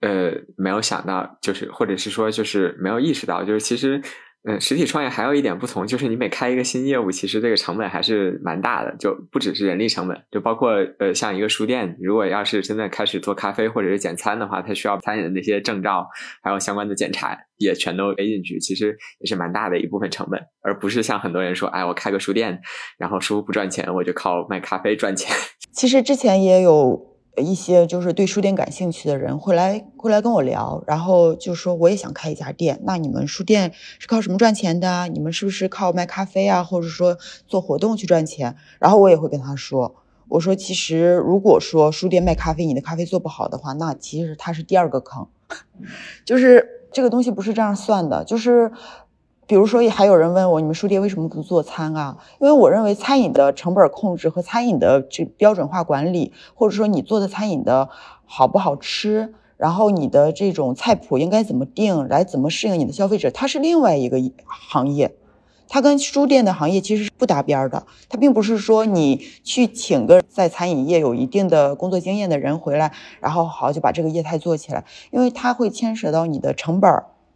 [0.00, 4.02] 呃，没有想到，就是或者是说，就是没有意识到，就是其实
[4.44, 16.08] 嗯，实体创业还有一点不同，就是你每开一个新业务，其实这个成本还是蛮大的，就不只是人力成本，就包括呃，像一个书店，如果要是真的开始做咖啡或者是简餐的话，它需要餐饮的那些证照，
[16.42, 22.60] 还有相关的检查，也全都背进去，其实也是蛮大的一部分成本，而不是像很多人说，哎，我开个书店，
[22.98, 25.32] 然后书不赚钱，我就靠卖咖啡赚钱。
[25.70, 27.11] 其实之前也有。
[27.36, 32.78] 一些就是对书店感兴趣的人会来会来跟我聊，然后就说我也想开一家店。
[32.84, 35.08] 那你们书店是靠什么赚钱的？
[35.08, 37.16] 你们是不是靠卖咖啡啊，或者说
[37.46, 38.54] 做活动去赚钱？
[38.78, 39.94] 然后我也会跟他说，
[40.28, 45.26] 我说其实如果说书店卖咖啡，你的咖啡做不好的话，那其实它是第二个坑，
[46.26, 48.70] 就是这个东西不是这样算的，就是。
[49.52, 52.16] 比如说，还有人问我，你们书店为什么不做餐啊？
[52.40, 57.90] 因为我认为餐饮的成本控制和餐饮的这标准化管理，或者说你做的餐饮的
[58.24, 65.14] 好不好吃，然后你的这种菜谱应该怎么定，来怎么适应你的消费者，它是另外一个行业，
[65.68, 67.84] 它跟书店的行业其实是不搭边的。
[68.08, 72.90] 它并不是说你去请个在餐饮业有一定的工作经验的人回来，
[73.20, 76.90] 然后好就把这个业态做起来，因为它会牵涉到你的成本。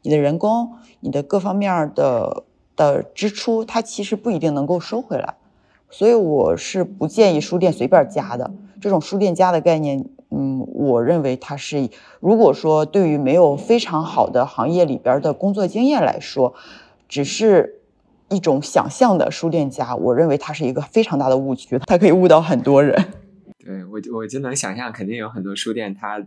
[0.07, 2.45] 你的人工，你的各方面的
[2.77, 5.35] 的支出，它其实不一定能够收回来，
[5.91, 8.49] 所以我是不建议书店随便加的。
[8.81, 11.91] 这种书店加的概念，嗯，我认为它是，
[12.21, 16.55] 如果说对于没有非常好的行业里边的工作经验来说，
[17.09, 17.81] 只是
[18.29, 22.95] 一种想象的书店加，我认为它是一个非常大的误区，它可以误导很多人。
[23.59, 26.25] 对我，我就能想象，肯定有很多书店它。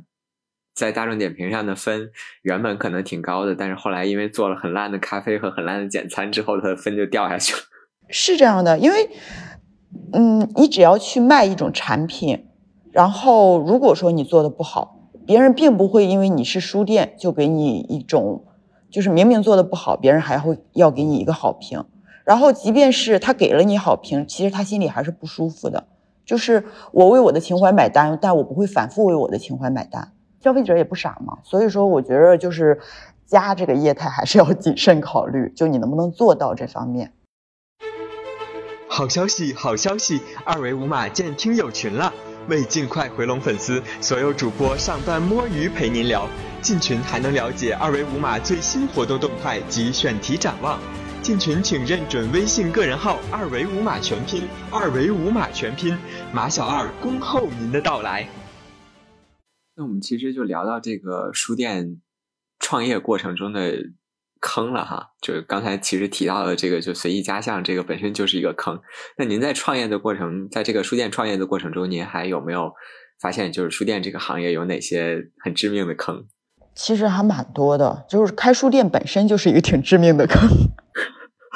[0.74, 2.10] 在大众点评上的分
[2.42, 7.60] 原本可能挺高的，但是后来因为做了很烂的咖啡和很烂的简餐之后，它的分就掉下去了。
[8.10, 9.10] 是这样的，因为，
[10.14, 12.48] 嗯，你只要去卖一种产品，
[12.92, 18.46] 然后如果说你做的不好，别人并不会因为你是书店就给你一种，
[18.90, 21.84] 就是明明做的不好，别人还会要给你一个好评。
[22.24, 25.88] 然后即便是他给了你好评，其实他心里还是不舒服的。
[26.26, 30.14] 就是我为我的情怀买单，但我不会反复为我的情怀买单。
[30.42, 32.80] 消费者也不傻嘛，所以说我觉得就是
[33.26, 37.14] 加这个业态还是要谨慎考虑，就你能不能做到这方面。
[38.88, 42.12] 好消息，好消息，二维码建听友群了！
[42.48, 46.28] 为尽快回笼粉丝，所有主播上班摸鱼陪您聊。
[46.62, 50.80] 进群还能了解二维码最新活动动态及选题展望。
[51.22, 55.96] 进群请认准微信个人号二维码全拼，二维码全拼，
[56.34, 58.28] 马小二恭候您的到来。
[59.80, 62.02] 那我们其实就聊到这个书店
[62.60, 63.78] 创业过程中的
[64.42, 68.78] 坑了哈，就是刚才其实提到的这个就随意加项，这个本身就是一个坑。
[69.18, 72.74] 那您在创业的过程，在这个书店创业的过程中，您还有没有
[73.22, 76.26] 发现，就是书店这个行业有哪些很致命的坑？
[76.76, 80.42] 其实还蛮多的，就是开书店本身就是一个挺致命的坑。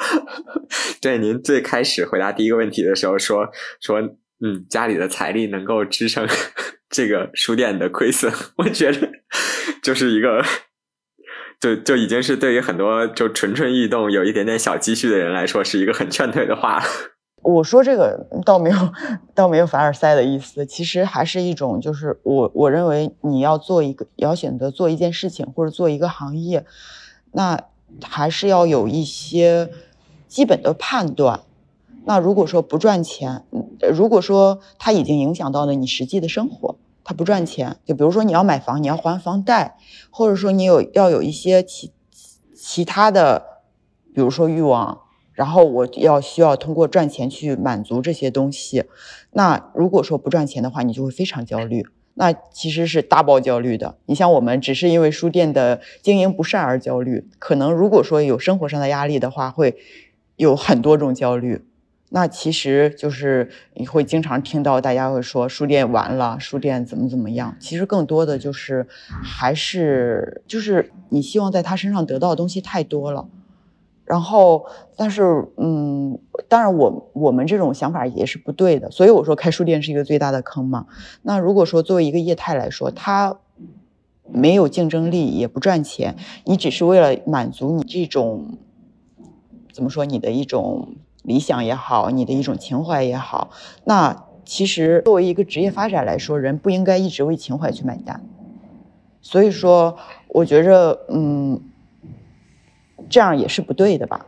[1.02, 3.46] 对，您最开始回答第一个问题的时候说
[3.82, 6.26] 说，嗯，家里的财力能够支撑。
[6.94, 9.10] 这个书店的亏损， 我觉得
[9.82, 10.40] 就是一个，
[11.58, 16.80] 就就已经是对于很多就蠢蠢欲动、有一点点小积蓄的人来说，是一个很劝退的话。
[17.42, 18.76] 我说这个倒没有，
[19.34, 26.64] 倒没有凡尔赛的意思，其实还是一种，就是我我认为你要做一个，要选择做一件事情或者做一个行业，
[27.32, 27.60] 那
[28.04, 29.68] 还是要有一些
[30.28, 31.40] 基本的判断。
[32.06, 33.44] 那如果说不赚钱，
[33.92, 36.76] 如果说它已经影响到了你实际的生活。
[37.04, 39.76] 他不赚钱，就比如说你要买房，你要还房贷，
[40.10, 41.92] 或者说你有要有一些其
[42.56, 43.60] 其他的，
[44.14, 45.02] 比如说欲望，
[45.32, 48.84] 然后我要需要通过赚钱去满足这些东西。
[49.32, 53.98] 那如果说不赚钱的话，你就会非常焦虑，那其实是大爆焦虑的。
[54.06, 59.76] 你像我们只是因为书店的经营不善而焦虑，可能如果说有生活上的压力的话，会
[60.36, 61.66] 有很多种焦虑。
[62.14, 67.56] 那其实就是你会经常听到大家会说书店完了，书店怎么怎么样。
[67.58, 68.86] 其实更多的就是
[69.20, 73.26] 还是就是你希望在他身上得到的东西太多了，
[74.04, 74.64] 然后
[74.96, 78.92] 但是嗯，当然我我们这种想法也是不对的。
[78.92, 80.86] 所以我说开书店是一个最大的坑嘛。
[81.22, 83.40] 那如果说作为一个业态来说，它
[84.30, 88.56] 没有竞争力也不赚钱，你只是为了满足你这种
[89.72, 90.94] 怎么说你的一种。
[91.24, 93.50] 理想也好，你的一种情怀也好，
[93.84, 98.22] 那其实作为一个职业发展来说，人不应该一直为情怀去买单。
[99.22, 99.96] 所以说，
[100.28, 101.62] 我觉着，嗯，
[103.08, 104.26] 这样也是不对的吧，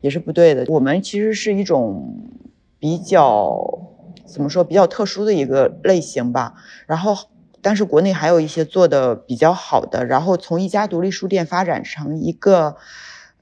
[0.00, 0.64] 也是不对的。
[0.68, 2.16] 我们其实是一种
[2.78, 3.80] 比较
[4.24, 6.54] 怎么说，比较特殊的一个类型吧。
[6.86, 7.16] 然后，
[7.60, 12.76] 但是国内还有一些做的比较好的，然后从一家独立书店发展成一个。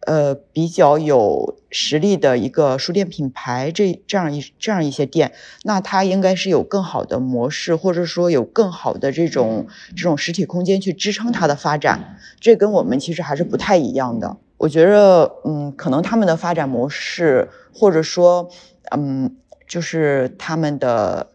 [0.07, 5.33] 呃比较有实力的一个书店品牌，这这样一这样一些店，
[5.63, 12.17] 那它应该是有更好的模式，或者说有更好的这种这种实体空间去支撑它的发展。
[12.39, 14.37] 这跟我们其实还是不太一样的。
[14.57, 18.49] 我觉得，嗯，可能他们的发展模式，或者说，
[18.91, 19.37] 嗯，
[19.67, 21.33] 就是他们的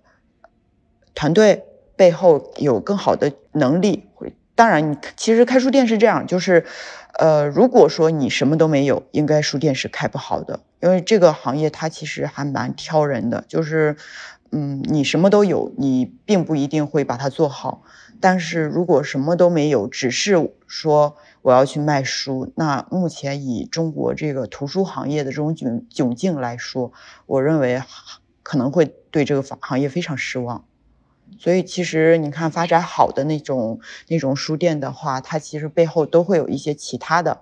[1.14, 1.64] 团队
[1.96, 4.06] 背后有更好的能力。
[4.56, 6.66] 当然，其实开书店是这样，就是，
[7.20, 13.98] 呃，如果说你什么都没有，应该书店是开不好的，因为这个行业它其实还蛮挑人的，就是，
[14.52, 17.84] 嗯，你什么都有，你并不一定会把它做好。
[18.22, 21.16] 但是如果什么都没有，只是说。
[21.42, 26.92] 我要去卖书，那目前以中国这个图书行业的这种窘窘境来说，
[27.28, 27.82] 我认为
[28.44, 30.66] 可能会对这个行行业非常失望。
[31.38, 37.42] 所以其实你看发展好的那种那种书店的话，它其实背后都会有一些其他的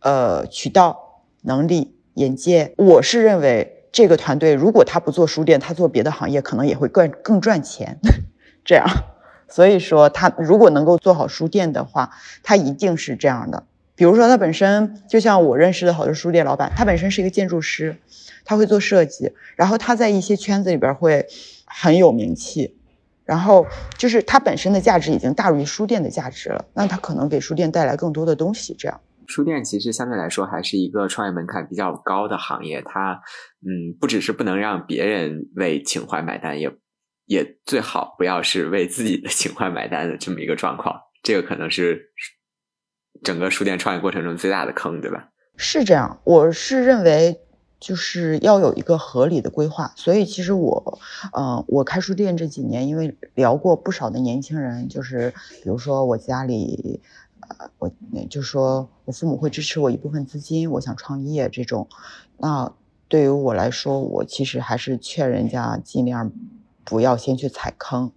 [0.00, 2.72] 呃渠道能力眼界。
[2.76, 7.98] 我是认为这个团队如果他不做书店，他做别的行业可能也会更更赚钱。
[8.64, 8.86] 这样。
[9.50, 12.10] 所以说，他如果能够做好书店的话，
[12.42, 13.64] 他一定是这样的。
[13.94, 17.96] 比如说，他本身就像我认识的好多书店老板，他本身是一个建筑师，
[18.44, 21.26] 他会做设计，然后他在一些圈子里边会
[21.64, 22.76] 很有名气，
[23.28, 23.66] 然后
[23.96, 28.74] 就是它本身的价值已经大于书店的价值了，那它可能给书店带来更多的东西。
[28.78, 33.20] 这样，书店其实相对来说还是一个创业门槛比较高的行业，它
[33.60, 36.72] 嗯，不只是不能让别人为情怀买单，也。
[37.30, 42.00] 也最好不要是为自己的情怀买单的这么一个状况，这个可能是
[43.22, 45.28] 整个书店创业过程中最大的坑，对吧？
[45.54, 47.38] 是这样，我是认为
[47.80, 49.92] 就是要有一个合理的规划。
[49.96, 50.98] 所以其实我，
[51.32, 57.00] 嗯，我开书店这几年，因为聊过不少的年轻人，就是比如说我家里，
[57.40, 57.90] 呃，我
[58.28, 61.88] 就说我父母会支持我一部分资金，我想创业这种，
[62.36, 62.72] 那
[63.08, 66.30] 对于我来说，我其实还是劝人家尽量。
[66.90, 68.12] 不要先去踩坑，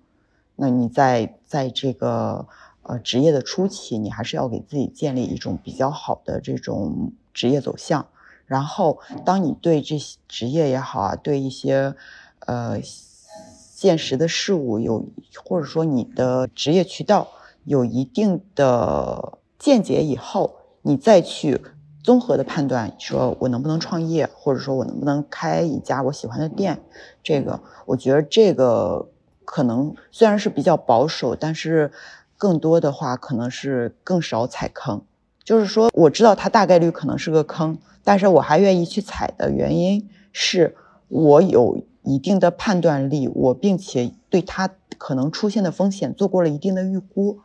[0.55, 2.47] 那你在在这个
[2.83, 8.07] 呃职业的初期，你还是要给自己建立一种比较好的这种职业走向。
[8.51, 11.95] 然后，当你对这些职业也好啊，对一些
[12.39, 15.05] 呃现实的事物有，
[15.45, 17.29] 或者说你的职业渠道
[17.63, 21.61] 有一定的见解以后，你再去
[22.03, 26.83] 综合的判断，说我能不能创业，或者说我能不能开一家我喜欢的店，
[27.23, 27.61] 这个。
[27.85, 29.07] 我觉得这个
[29.45, 31.93] 可能虽然是比较保守，但是
[32.37, 35.01] 更多的话可能是更少踩坑。
[35.43, 40.75] 就是说，我知道它大概率可能是个坑，但是我还愿意去踩的原因是
[41.07, 47.39] 我有一定的判断力，我并且对它可能出现的风险做过了一定的预估，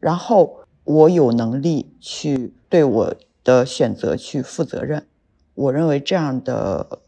[0.00, 3.14] 然后我有能力去对我
[3.44, 5.06] 的选择去负责任。
[5.54, 7.00] 我认为这样的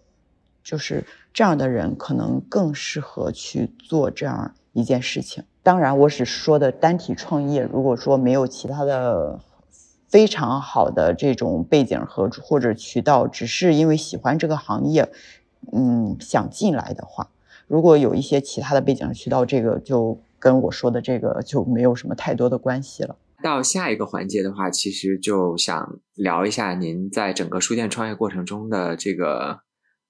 [0.62, 1.04] 就是。
[1.32, 5.44] 这样的人可能更适合去做这样一件事情。
[5.62, 9.38] 当然，我只说的单体创业，如果说没有其他的
[10.10, 15.08] 非常好的这种背景和或者渠道，只是因为喜欢这个行业，
[15.72, 17.30] 嗯，想进来的话，
[17.68, 23.16] 如果有一些其他的背景渠道，这个就跟我说的这个就没有什么太多的关系了。
[23.42, 29.60] 到下一个环节的话，其实就想聊一下您在整个书店创业过程中的这个。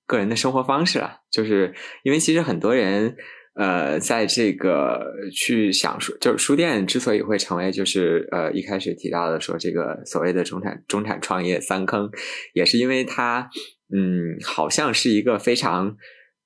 [0.06, 1.72] 个人的生活方式了，就是
[2.02, 3.14] 因为其实很多人，
[3.54, 12.08] 呃，在这个去想书，就是书店之所以会成为，就是呃一开始提到的说这个所谓的中产中产创业三坑，
[12.54, 13.50] 也是因为它，
[13.92, 15.96] 嗯，好像是一个非常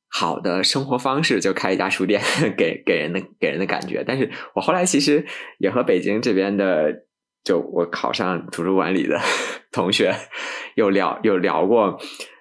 [0.09, 2.22] 好的生活方式，就开一家书店
[2.57, 4.02] 给给人的给人的感觉。
[4.07, 5.24] 但是我后来其实
[5.59, 7.05] 也和北京这边的，
[7.44, 9.20] 就我考上图书馆里的
[9.70, 10.14] 同学
[10.74, 12.00] 有聊有聊过。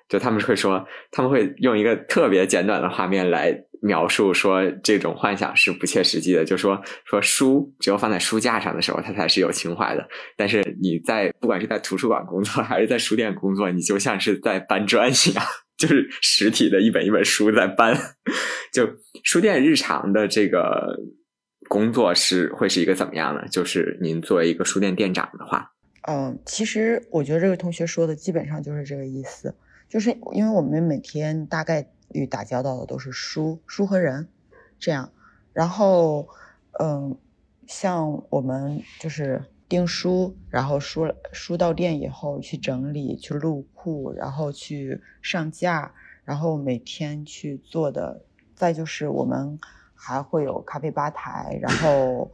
[0.10, 6.46] 就他们会说，他们会用一个特别简短的画面来描述，说这种幻想是不切实际的。
[6.46, 10.08] 就说说书只有放在书架上的时候，它才是有情怀的。
[10.38, 15.44] 但是你在不管是在图书馆工作还是在书店工作，你就像是在搬砖一样，
[15.78, 17.98] 就是实体的一本一本书在搬。
[18.72, 18.88] 就
[19.24, 20.96] 书店日常的这个
[21.68, 23.48] 工作是会是一个怎么样的？
[23.48, 25.72] 就是您作为一个书店店长的话，
[26.08, 29.54] 嗯，其实我觉得这个同学说的基本上就是这个意思。
[29.94, 34.28] 就是因为我们每天大概率打交道的都是书、书和人，
[34.80, 35.12] 这样，
[35.54, 36.28] 然后，
[36.80, 37.16] 嗯，
[37.68, 45.94] 像我们就是订书，然后书书到店以后去整理、去入库，然后去上架，
[46.26, 48.24] 然后每天去做的，
[48.56, 49.60] 再就是我们
[49.94, 52.32] 还会有咖啡吧台，然后，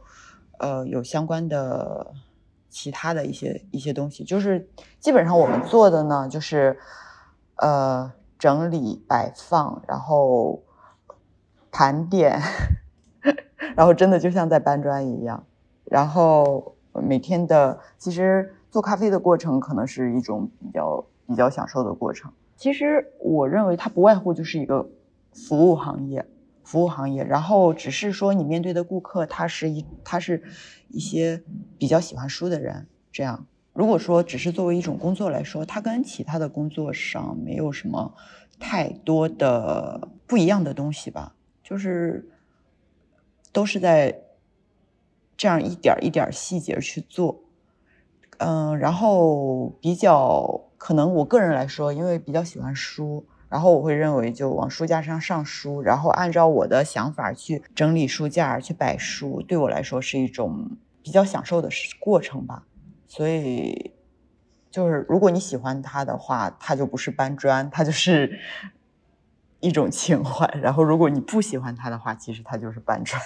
[0.58, 2.14] 呃，有相关的
[2.70, 4.66] 其他的一些一些东西，就是
[4.98, 6.78] 基本上我们做的呢，就是
[7.60, 10.62] 呃整理摆放，然后
[11.70, 12.40] 盘点，
[13.76, 15.44] 然后真的就像在搬砖一样，
[15.84, 22.32] 然后每天的其实做咖啡的过程可能是一种比较比较享受的过程。
[22.56, 24.90] 其实我认为它不外乎就是一个
[25.32, 26.26] 服务行业。
[26.62, 30.40] 服务行业，然后只是说你面对的顾客，他是一他是
[30.88, 31.42] 一些
[31.78, 32.86] 比较喜欢书的人。
[33.10, 38.14] 这样，如果说只是作为一种工作来说，它跟其他的工作上没有什么
[38.58, 42.28] 太多的不一样的东西吧，就是
[43.52, 44.22] 都是在
[45.36, 47.42] 这样一点一点细节去做。
[48.38, 53.26] 嗯，然后比较可能我个人来说，因为比较喜欢书。
[53.48, 61.68] 然后我会认为，就往书架上上书，然后按照我的想法去整理书架、去摆书，对我来说是一种比较享受的
[61.98, 62.64] 过程吧。
[63.12, 63.90] 所以，
[64.70, 68.38] 就是如果你喜欢他的话，他就不是搬砖，他就是
[69.58, 70.46] 一种情怀。
[70.62, 73.20] 然后，如果你不喜欢他的话，其实他就是搬砖。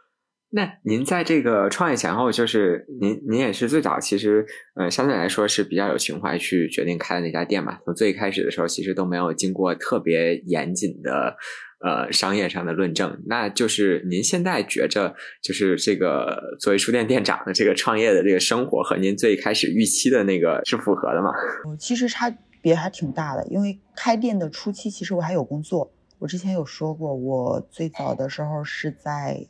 [0.52, 7.78] 那您在这个创业前后，就是您您也是最早，其实呃相对来说是比较有情怀去决定开的那家店嘛。
[7.86, 11.38] 从最开始的时候，其实都没有经过特别严谨的
[11.80, 13.22] 呃商业上的论证。
[13.26, 21.30] 那就是您现在觉着，就是这个作为书店店长的这个创业的这个生活，和您最开始预期的那个是符合的吗？
[21.78, 25.92] 其实差别还挺大的，因为开店的初期，其实我还有工作。
[26.18, 29.46] 我之前有说过，我最早的时候是在。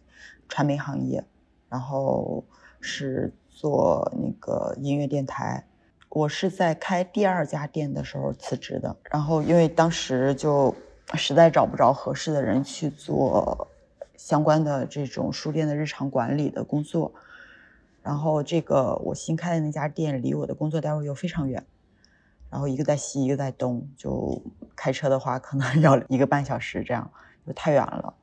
[0.52, 1.24] 传媒行业，
[1.68, 2.44] 然后
[2.80, 5.64] 是做那个音乐电台。
[6.08, 10.74] 我是在开第二家店的时候辞职的，然后因为当时就
[11.14, 13.68] 实在找不着合适的人去做
[14.16, 17.12] 相关的这种书店的日常管理的工作，
[18.02, 21.64] 然后这个我新开的那家店离我的工作单位又非常远，
[22.48, 24.40] 然后一个在西，一个在东，就
[24.76, 27.10] 开车的话可能要一个半小时，这样
[27.46, 28.14] 就太远了。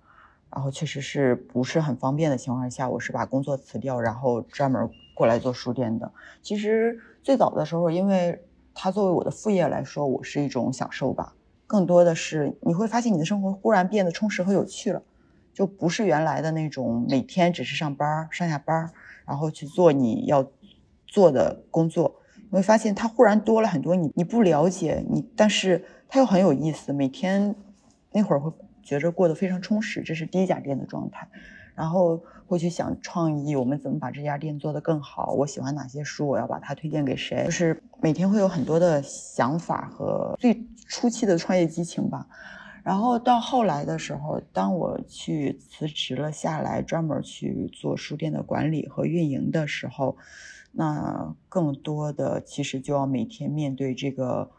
[0.50, 6.10] 然后确实是不是很方便的情况下，我是把工作辞掉，然后专门过来做书店的。
[6.42, 11.34] 其实最早的时候，因为它作为我的副业来说，我是一种享受吧。
[11.68, 15.04] 更多的是你会发现你的生活忽然变得充实和有趣了，
[15.54, 18.90] 就不是原来的那种每天只是上班上下班，
[19.26, 20.50] 然后去做你要
[21.06, 22.16] 做的工作。
[22.50, 26.92] 你会发现它忽然多了很多你你不了解你，但是它又很有意思。
[26.92, 27.54] 每天
[28.12, 28.52] 那会儿会。
[28.88, 31.28] 觉着过得非常充实，这是第一家店的状态，
[31.76, 35.34] 然后会去想创意，我们怎么把这家店做得更好？
[35.34, 37.44] 我喜欢哪些书，我要把它推荐给谁？
[37.46, 42.26] 就是每天会有很多的想法和最初期的创业激情吧。
[42.84, 50.16] 然后到后来的时候，当我去辞职了下来，专门去做书店的管理和运营的时候，
[50.72, 54.50] 那更多的其实就要每天面对这个，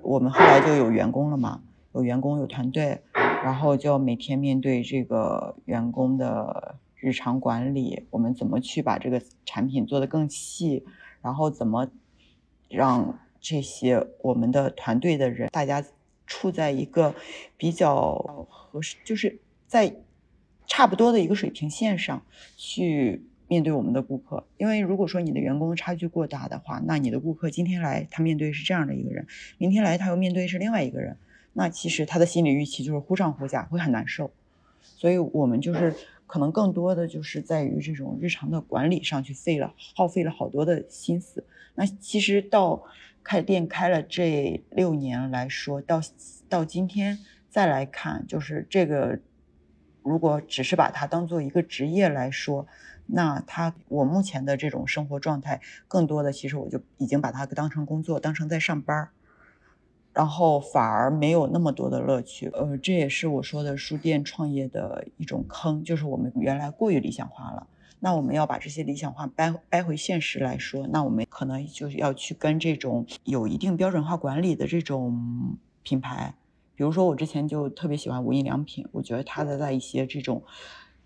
[0.00, 1.60] 我们后来就有员工了嘛，
[1.92, 3.02] 有员工有团队。
[3.40, 10.84] 然后就要每天面对这个员工的日常管理，我们怎么去把这个产品做得更细，
[11.22, 11.88] 然后怎么
[12.68, 15.84] 让这些我们的团队的人大家
[16.26, 17.14] 处在一个
[17.56, 19.94] 比较合适，就是在
[20.66, 22.22] 差不多的一个水平线上
[22.56, 24.44] 去面对我们的顾客。
[24.58, 29.26] 因为如果说你的员工差距过大的话，那你的顾客今天来他面对是这样的一个人，
[29.56, 31.16] 明天来他又面对是另外一个人。
[31.54, 34.30] 那其实他的心理预期就是忽上忽下，会很难受，
[34.82, 35.94] 所以我们就是
[36.28, 41.44] 可能更多的就是在于这种日常的管理上去费了耗费了好多的心思。
[41.74, 42.84] 那其实到
[43.24, 46.00] 开店开了这六年来说，到
[46.48, 47.18] 到今天
[47.48, 49.18] 再来看，就是这个
[50.02, 52.66] 如果只是把它当做一个职业来说，
[53.06, 59.10] 那他我目前的这种生活状态，更多的其实我就已经把它当成工作，当成在上班儿。
[60.18, 67.68] 然后反而没有那么多的乐趣，呃，这也是我说的书店创业的一种坑，就是我们原来过于理想化了。
[68.00, 76.34] 那我们要把这些理想化掰掰回现实来说，那我们可能就是要去跟这种有一定标准化管理的这种品牌，
[76.74, 80.42] 比如说我之前就特别喜欢无印良品，我觉得它的在一些这种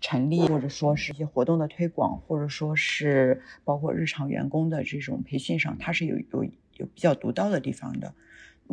[0.01, 6.43] 陈列或者说是一些活动的推广，或者说是包括日常员工的这种培训上，它是有有
[6.77, 8.11] 有比较独到的地方的。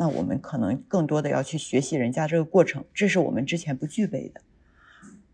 [0.01, 4.41] 那我们可能更多的要去学习人家这个过程，这是我们之前不具备的。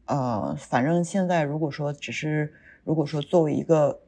[0.07, 2.53] 呃，反正现在如果说只是
[2.83, 4.01] 如果说作为一个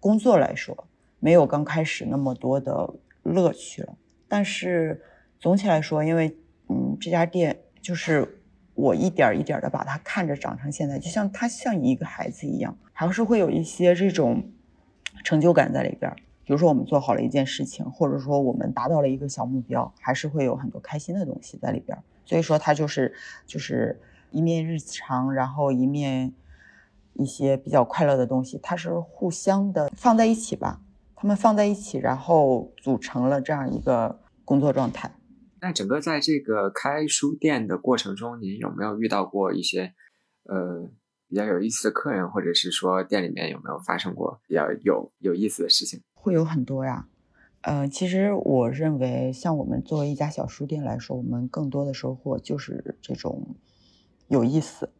[0.00, 0.88] 工作来说，
[1.20, 2.92] 没有刚开始那么多的
[3.22, 3.96] 乐趣了。
[4.26, 5.00] 但是
[5.38, 6.36] 总体来说，因为
[6.68, 8.42] 嗯，这家店就是
[8.74, 14.42] 我一点一点的把它看着长成现在，就像它像一个孩子一样，还是会有一些这种
[15.22, 16.12] 成就感在里边。
[16.50, 21.96] 比如说我们做好了一件事情，或者说我们达到了一个小目标，还是会有很多开心的东西在里边。
[22.24, 23.14] 所以说它就是
[23.46, 24.00] 就是
[24.32, 26.34] 一面日常，然后一面
[27.12, 30.80] 一些比较快乐的东西，它是互相的放在一起吧。
[31.14, 35.08] 他们放在一起，然后组成了这样一个工作状态。
[35.60, 39.94] 那整个在这个开书店的过程中，您有没有遇到过一些
[40.46, 40.90] 呃？
[41.28, 46.02] 比较有意思的客人，或者是说店里面有没有发生过比较有有意思的事情？
[46.20, 47.06] 会有很多呀。
[47.62, 53.56] 呃，其实我认为，像我们作为一家小书店来说，我们更多的收获就是这种
[54.28, 54.90] 有意思。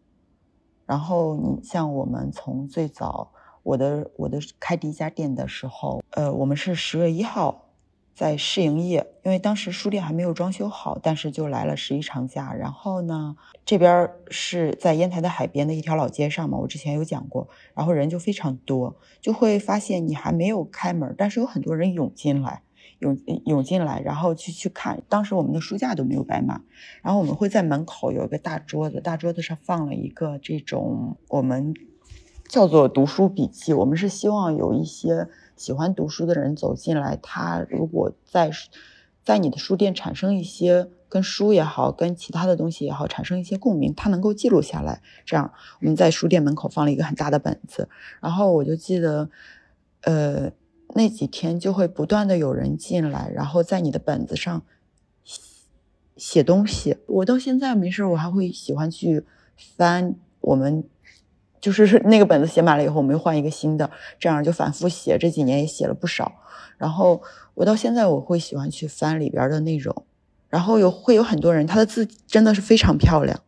[0.87, 7.70] 然后你像我们从最早我的我的开第一家店的时候，呃，我们是十月一号。
[8.15, 12.53] 在试营业，因为当时书店还没有装修好，但是就来了十一长假。
[12.53, 17.49] 然后呢，这边是在烟台的海边的一条老街上嘛，我之前有讲过。
[17.75, 22.63] 然后人就非常多，就会发现你还没有开门，但是有很多人涌进来，
[22.99, 25.03] 涌涌进来，然后去去看。
[25.09, 26.63] 当时我们的书架都没有摆满，
[27.01, 31.75] 然后我们会在门口有一个大桌子，大桌子上放了一个这种我们
[32.47, 33.73] 叫做读书笔记。
[33.73, 35.29] 我们是希望有一些。
[35.61, 38.51] 喜欢读书的人走进来，他如果在
[39.23, 45.03] 在你的书店产生一些跟书也好，跟其他的东西也好产生一些共鸣，他能够记录下来。
[45.27, 45.53] 这样，
[45.83, 47.91] 我们在书店门口放了一个很大的本子，
[48.23, 49.29] 然后我就记得，
[50.01, 50.51] 呃，
[50.95, 54.63] 那几天就会不断的有人进来，然后在你的本子上
[56.17, 56.97] 写东西。
[57.07, 59.27] 我到现在没事，我还会喜欢去
[59.77, 60.85] 翻我们。
[61.61, 65.19] 就是那个本子写满了以后，我们又换一个新的，这样就反复写。
[65.19, 66.33] 这几年也写了不少。
[66.79, 70.05] 然后我到现在我会喜欢去翻里边的内容，
[70.49, 73.39] 然后有会有很多人，他的字真的是非常漂亮，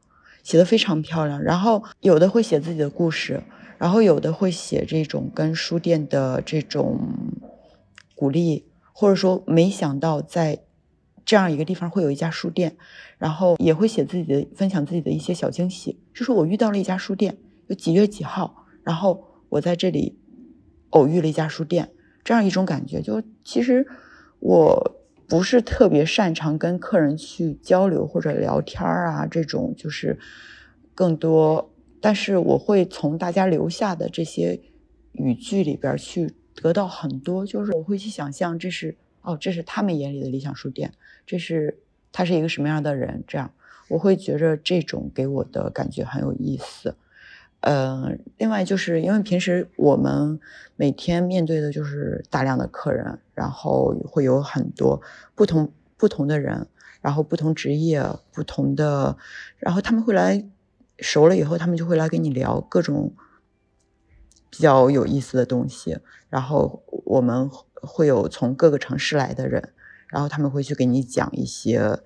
[0.42, 1.42] 写的非常漂亮。
[1.42, 3.42] 然后有的会写自己的故事，
[3.78, 6.98] 然后有的会写这种跟书店的这种
[8.14, 10.58] 鼓励，或者说没想到在
[11.24, 12.76] 这样一个地方会有一家书店，
[13.16, 17.38] 然后也会写自己的分享自己的一些小惊喜，就是我遇到了一家书店。
[17.76, 18.66] 几月几号？
[18.82, 20.18] 然后我在这里
[20.90, 21.90] 偶遇了一家书店，
[22.24, 23.00] 这样一种感觉。
[23.00, 23.86] 就其实
[24.40, 30.18] 我不是特别擅长跟客人去交流或者聊天啊，这种就是
[30.94, 31.70] 更多。
[32.00, 34.60] 但是我会从大家留下的这些
[35.12, 40.92] 语句里边去得到很多，就是我会去想象这是哦，这是他们眼里的理想书店，
[41.24, 41.78] 这是
[42.10, 43.22] 他是一个什么样的人？
[43.28, 43.52] 这样
[43.88, 46.96] 我会觉着这种给我的感觉很有意思。
[47.62, 50.40] 呃，另外就是因为平时我们
[50.74, 55.00] 每天面对的就是大量的客人，然后会有很多
[55.36, 56.66] 不同不同的人，
[57.00, 59.16] 然后不同职业、不同的，
[59.58, 60.44] 然后他们会来
[60.98, 63.14] 熟了以后，他们就会来跟你聊各种
[64.50, 65.98] 比较有意思的东西。
[66.28, 69.72] 然后我们会有从各个城市来的人，
[70.08, 72.00] 然后他们会去给你讲一些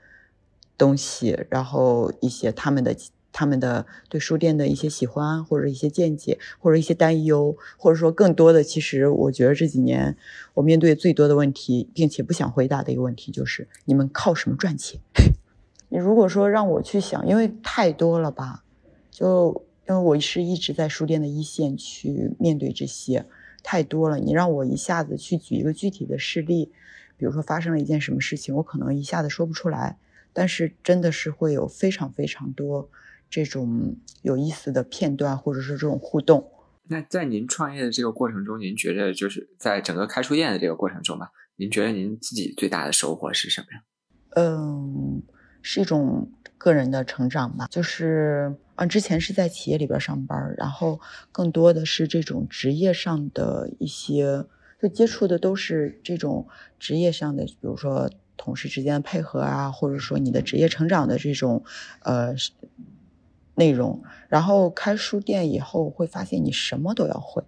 [0.77, 2.95] 东西，然后一些他们的。
[3.39, 10.17] 他们的对书店的一些喜欢，或者一些见解，或者一些担忧，或者说更多的，其实我觉得这几年
[10.55, 14.99] 我面对最多的问题，并且不想回答的一个问题就是：你们靠什么赚钱？
[15.91, 18.65] 你如果说让我去想，因为太多了吧，
[19.11, 23.27] 就因为我是一直在书店的一线去面对这些，
[23.63, 24.17] 太多了。
[24.17, 26.73] 你让我一下子去举一个具体的事例，
[27.19, 29.99] 比如说发生了一件什么事情，我可能一下子说不出来。
[30.33, 32.89] 但是真的是会有非常非常多。
[33.29, 36.51] 这种有意思的片段，或者是这种互动。
[36.89, 43.83] 那在您创业的这个过程中，您觉得就是在整个开书店的这个过程中吧，您觉得您自己最大的收获是什么呀？
[44.37, 45.23] 嗯，
[45.63, 47.67] 是一种个人的成长吧。
[47.71, 51.01] 就是啊，之前是在企业里边上班，然后
[51.33, 54.45] 更多的是这种职业上的一些，
[54.81, 56.47] 就接触的都是这种
[56.79, 58.11] 职业上的，比如说。
[58.39, 61.65] 同事之间的配合啊，或者说你的职业成长的这种
[62.01, 62.35] 呃
[63.57, 67.43] 内容，然后开书店以后会发现你什么都要会，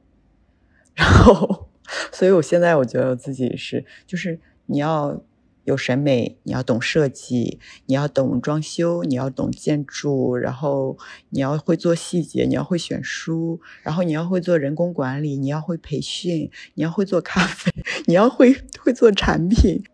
[0.95, 1.69] 然后，
[2.13, 5.23] 所以我现在我觉得自己是，就是你要
[5.65, 10.97] 有审美，你要懂设计，你要懂装修，你要懂建筑，然后
[11.31, 17.71] 你要会做细节，你要会选书，然后你要会做人工管理，你要会培训，你要会做咖啡，
[18.07, 19.85] 你要会会做产品。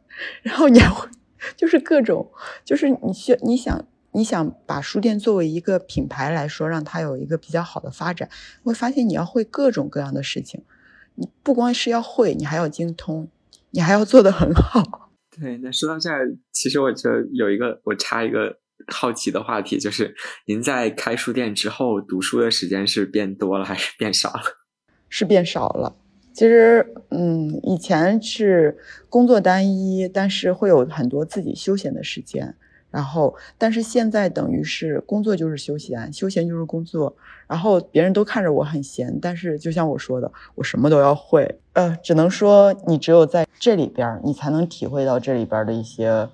[0.43, 1.09] 然后你还会，
[1.57, 2.31] 就是各种，
[2.65, 3.85] 就是你需你想
[4.15, 8.29] 你想把书店作为一个品牌来说，让它有一个比较好的发展，
[8.63, 10.63] 会发现你要会各种各样的事情，
[11.17, 13.29] 你不光是要会，你还要精通，
[13.71, 15.11] 你还要做得很好。
[15.37, 18.57] 对，那说到这儿，其实我觉得有一个我插一个
[18.87, 20.15] 好奇的话题，就是
[20.47, 24.43] 您在开书店之后，读书的时间是变多了还是变少了？
[25.11, 25.97] 是变少了。
[26.33, 32.57] 其实，嗯，以前是工作单一，但是会有很多自己休闲的时间。
[32.95, 37.17] 然后，但是现在等于是工作就是休闲，休闲就是工作。
[37.49, 41.59] 然后别人都看着我很闲，但是就像我说的，我什么都要会。
[41.73, 46.29] 呃，只能说你只有在这里边，你才能体会到这里边的一些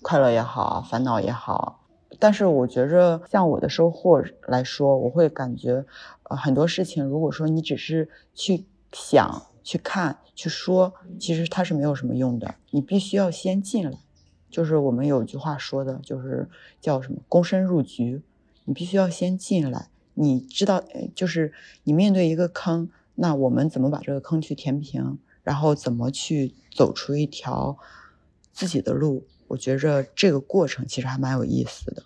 [0.00, 1.82] 快乐也好，烦恼也好。
[2.18, 5.84] 但是我觉着，像我的收获来说，我会感觉，
[6.22, 12.54] 呃，很多事情，如果说你只是去想、去看、去说，其实它是没有什么用的。
[12.70, 13.98] 你必须要先进来，
[14.56, 16.48] 就是我们有句话说的，就是
[16.80, 18.22] 叫什么“躬身入局”。
[18.64, 20.82] 你必须要先进来，你知道，
[21.14, 21.52] 就是
[21.84, 27.76] 你面对一个坑，那我们怎么把这个坑去填平，然后怎么去走出一条
[28.50, 29.26] 自己的路？
[29.48, 32.04] 我觉着这个过程其实还蛮有意思的。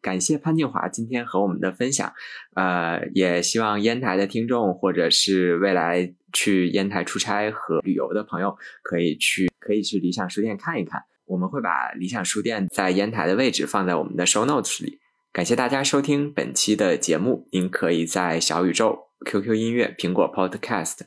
[0.00, 2.12] 感谢潘静华今天和我们的分享，
[2.54, 11.02] 呃，也希望烟台的听众或者是未来去烟台出差和旅游的朋友可以去可以去理想书店看一看。
[11.30, 14.98] 我们会把理想书店在烟台的位置放在我们的 show notes 里。
[15.32, 20.98] 感谢大家收听本期的节目，您可以在小宇宙、QQ 音乐、苹果 Podcast。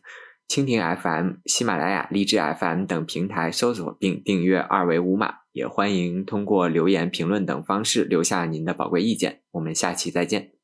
[0.48, 9.42] 蜻蜓 FM、喜马拉雅、荔枝 FM 等平台搜索并订阅“二维五码”，也欢迎通过留言、评论等方式留下您的宝贵意见。
[9.52, 10.63] 我们下期再见。